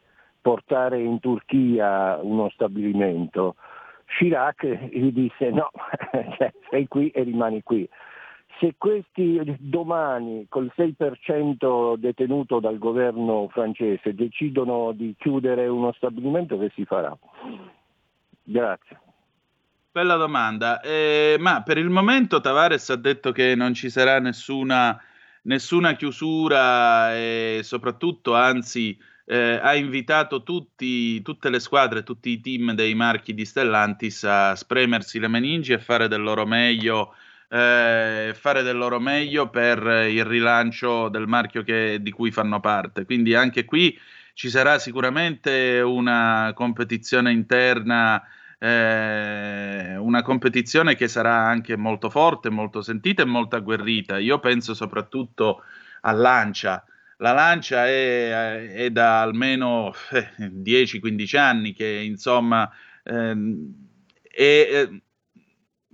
portare 0.45 1.01
in 1.01 1.21
Turchia 1.21 2.19
uno 2.21 2.51
stabilimento, 2.51 3.55
Chirac 4.05 4.91
gli 4.91 5.11
disse 5.11 5.49
no, 5.49 5.71
cioè, 6.37 6.53
sei 6.69 6.87
qui 6.87 7.09
e 7.09 7.23
rimani 7.23 7.63
qui. 7.63 7.89
Se 8.61 8.75
questi 8.77 9.41
domani 9.59 10.45
col 10.51 10.71
6% 10.77 11.97
detenuto 11.97 12.61
dal 12.61 12.77
governo 12.77 13.49
francese 13.51 14.15
decidono 14.15 14.93
di 14.93 15.15
chiudere 15.19 15.67
uno 15.67 15.93
stabilimento, 15.93 16.59
che 16.59 16.71
si 16.75 16.85
farà? 16.85 17.17
Grazie. 18.43 19.01
Bella 19.91 20.17
domanda, 20.17 20.81
eh, 20.83 21.37
ma 21.39 21.63
per 21.63 21.79
il 21.79 21.89
momento 21.89 22.43
Tavares 22.43 22.91
ha 22.91 22.97
detto 22.97 23.33
che 23.33 23.55
non 23.55 23.73
ci 23.73 23.89
sarà 23.89 24.21
nessuna, 24.21 25.01
nessuna 25.45 25.95
chiusura 25.95 27.17
e 27.17 27.61
soprattutto, 27.63 28.35
anzi, 28.35 28.97
eh, 29.27 29.59
ha 29.63 29.75
invitato 29.75 30.43
tutti, 30.43 31.23
tutte 31.23 31.49
le 31.51 31.61
squadre, 31.61 32.03
tutti 32.03 32.31
i 32.31 32.41
team 32.41 32.73
dei 32.73 32.95
marchi 32.95 33.35
di 33.35 33.45
Stellantis 33.45 34.25
a 34.25 34.55
spremersi 34.55 35.19
le 35.19 35.29
meningi 35.29 35.73
e 35.73 35.79
fare 35.79 36.09
del 36.09 36.23
loro 36.23 36.45
meglio, 36.47 37.15
eh, 37.49 38.35
fare 38.39 38.63
del 38.63 38.77
loro 38.77 39.01
meglio 39.01 39.49
per 39.49 40.09
il 40.09 40.25
rilancio 40.25 41.09
del 41.09 41.27
marchio 41.27 41.63
che, 41.63 41.99
di 42.01 42.11
cui 42.11 42.31
fanno 42.31 42.61
parte. 42.61 43.05
Quindi 43.05 43.35
anche 43.35 43.65
qui 43.65 43.99
ci 44.35 44.51
sarà 44.51 44.79
sicuramente 44.79 45.81
una 45.81 46.53
competizione 46.55 47.33
interna, 47.33 48.23
eh, 48.59 49.97
una 49.97 50.23
competizione 50.23 50.97
che 50.97 51.09
sarà 51.09 51.47
anche 51.47 51.77
molto 51.77 52.11
forte, 52.11 52.51
molto 52.51 52.83
sentita 52.83 53.23
e 53.23 53.27
molto 53.27 53.57
agguerrita. 53.57 54.19
Io 54.19 54.39
penso 54.41 54.75
soprattutto 54.75 55.63
a 56.03 56.13
Lancia. 56.13 56.85
La 57.19 57.33
Lancia 57.33 57.87
è, 57.87 58.73
è 58.73 58.91
da 58.91 59.21
almeno 59.23 59.93
eh, 60.11 60.31
10-15 60.39 61.37
anni 61.37 61.73
che 61.73 61.87
insomma 61.87 62.71
ehm, 63.05 63.73
è, 64.23 64.69
eh, 64.73 65.03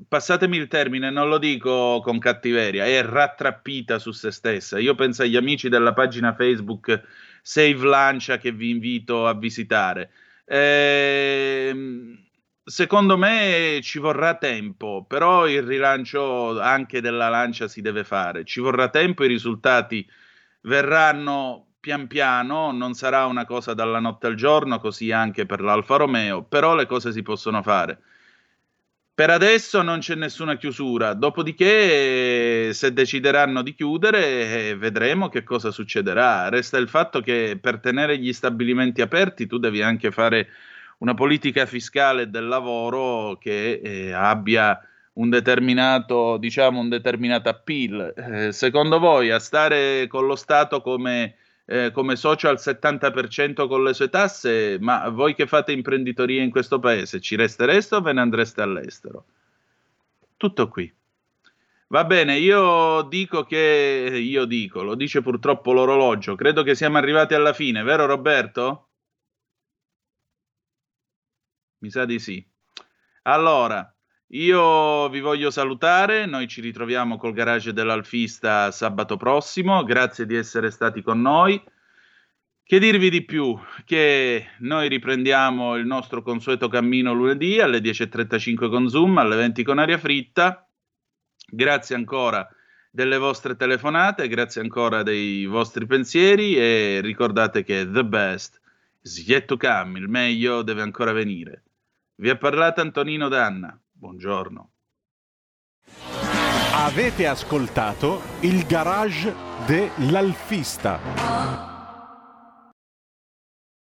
passatemi 0.08 0.56
il 0.56 0.68
termine, 0.68 1.10
non 1.10 1.28
lo 1.28 1.38
dico 1.38 2.00
con 2.02 2.18
cattiveria, 2.18 2.84
è 2.84 3.02
rattrappita 3.02 3.98
su 3.98 4.12
se 4.12 4.30
stessa. 4.30 4.78
Io 4.78 4.94
penso 4.94 5.22
agli 5.22 5.36
amici 5.36 5.68
della 5.68 5.92
pagina 5.92 6.34
Facebook 6.34 7.02
Save 7.42 7.84
Lancia 7.86 8.38
che 8.38 8.52
vi 8.52 8.70
invito 8.70 9.26
a 9.26 9.34
visitare. 9.34 10.10
Eh, 10.44 11.74
secondo 12.64 13.16
me 13.16 13.80
ci 13.82 13.98
vorrà 13.98 14.36
tempo, 14.36 15.04
però 15.06 15.46
il 15.48 15.62
rilancio 15.62 16.60
anche 16.60 17.00
della 17.00 17.28
Lancia 17.28 17.68
si 17.68 17.80
deve 17.80 18.04
fare. 18.04 18.44
Ci 18.44 18.60
vorrà 18.60 18.88
tempo, 18.88 19.24
i 19.24 19.28
risultati 19.28 20.06
verranno 20.62 21.66
pian 21.80 22.06
piano, 22.06 22.72
non 22.72 22.94
sarà 22.94 23.24
una 23.26 23.46
cosa 23.46 23.72
dalla 23.74 24.00
notte 24.00 24.26
al 24.26 24.34
giorno, 24.34 24.78
così 24.78 25.10
anche 25.12 25.46
per 25.46 25.60
l'Alfa 25.60 25.96
Romeo, 25.96 26.42
però 26.42 26.74
le 26.74 26.86
cose 26.86 27.12
si 27.12 27.22
possono 27.22 27.62
fare. 27.62 28.00
Per 29.14 29.28
adesso 29.28 29.82
non 29.82 29.98
c'è 29.98 30.14
nessuna 30.14 30.56
chiusura, 30.56 31.12
dopodiché 31.12 32.72
se 32.72 32.92
decideranno 32.92 33.60
di 33.62 33.74
chiudere 33.74 34.68
eh, 34.70 34.76
vedremo 34.76 35.28
che 35.28 35.42
cosa 35.42 35.70
succederà. 35.70 36.48
Resta 36.48 36.78
il 36.78 36.88
fatto 36.88 37.20
che 37.20 37.58
per 37.60 37.80
tenere 37.80 38.18
gli 38.18 38.32
stabilimenti 38.32 39.02
aperti 39.02 39.46
tu 39.46 39.58
devi 39.58 39.82
anche 39.82 40.10
fare 40.10 40.48
una 40.98 41.12
politica 41.12 41.66
fiscale 41.66 42.30
del 42.30 42.46
lavoro 42.48 43.36
che 43.38 43.80
eh, 43.82 44.12
abbia 44.12 44.80
un 45.20 45.28
determinato, 45.28 46.36
diciamo, 46.38 46.80
un 46.80 46.88
determinato 46.88 47.48
appeal. 47.48 48.14
Eh, 48.16 48.52
secondo 48.52 48.98
voi 48.98 49.30
a 49.30 49.38
stare 49.38 50.06
con 50.08 50.26
lo 50.26 50.36
Stato 50.36 50.80
come 50.80 51.36
eh, 51.70 51.92
come 51.92 52.16
socio 52.16 52.48
al 52.48 52.56
70% 52.58 53.68
con 53.68 53.84
le 53.84 53.94
sue 53.94 54.08
tasse, 54.08 54.76
ma 54.80 55.08
voi 55.08 55.34
che 55.36 55.46
fate 55.46 55.70
imprenditoria 55.70 56.42
in 56.42 56.50
questo 56.50 56.80
paese, 56.80 57.20
ci 57.20 57.36
restereste 57.36 57.94
o 57.94 58.00
ve 58.00 58.12
ne 58.12 58.20
andreste 58.20 58.60
all'estero? 58.60 59.24
Tutto 60.36 60.68
qui. 60.68 60.92
Va 61.88 62.04
bene, 62.04 62.38
io 62.38 63.02
dico 63.02 63.44
che 63.44 64.10
io 64.20 64.44
dico, 64.46 64.82
lo 64.82 64.96
dice 64.96 65.22
purtroppo 65.22 65.72
l'orologio, 65.72 66.34
credo 66.34 66.64
che 66.64 66.74
siamo 66.74 66.98
arrivati 66.98 67.34
alla 67.34 67.52
fine, 67.52 67.84
vero 67.84 68.06
Roberto? 68.06 68.88
Mi 71.78 71.90
sa 71.90 72.04
di 72.04 72.18
sì. 72.18 72.44
Allora, 73.22 73.94
io 74.32 75.08
vi 75.08 75.18
voglio 75.18 75.50
salutare, 75.50 76.24
noi 76.24 76.46
ci 76.46 76.60
ritroviamo 76.60 77.16
col 77.16 77.32
garage 77.32 77.72
dell'Alfista 77.72 78.70
sabato 78.70 79.16
prossimo, 79.16 79.82
grazie 79.82 80.24
di 80.24 80.36
essere 80.36 80.70
stati 80.70 81.02
con 81.02 81.20
noi. 81.20 81.60
Che 82.62 82.78
dirvi 82.78 83.10
di 83.10 83.24
più? 83.24 83.58
Che 83.84 84.46
noi 84.58 84.88
riprendiamo 84.88 85.74
il 85.74 85.84
nostro 85.84 86.22
consueto 86.22 86.68
cammino 86.68 87.12
lunedì 87.12 87.58
alle 87.58 87.80
10.35 87.80 88.70
con 88.70 88.88
Zoom, 88.88 89.18
alle 89.18 89.34
20 89.34 89.64
con 89.64 89.80
aria 89.80 89.98
fritta. 89.98 90.64
Grazie 91.48 91.96
ancora 91.96 92.48
delle 92.88 93.18
vostre 93.18 93.56
telefonate, 93.56 94.28
grazie 94.28 94.60
ancora 94.60 95.02
dei 95.02 95.46
vostri 95.46 95.86
pensieri 95.86 96.56
e 96.56 97.00
ricordate 97.02 97.64
che 97.64 97.90
the 97.90 98.04
best 98.04 98.60
is 99.02 99.26
yet 99.26 99.46
to 99.46 99.56
come, 99.56 99.98
il 99.98 100.08
meglio 100.08 100.62
deve 100.62 100.82
ancora 100.82 101.10
venire. 101.10 101.64
Vi 102.14 102.28
ha 102.30 102.36
parlato 102.36 102.80
Antonino 102.80 103.26
Danna. 103.26 103.76
Buongiorno. 104.00 104.70
Avete 106.72 107.26
ascoltato 107.26 108.22
il 108.40 108.64
garage 108.64 109.34
dell'alfista. 109.66 111.69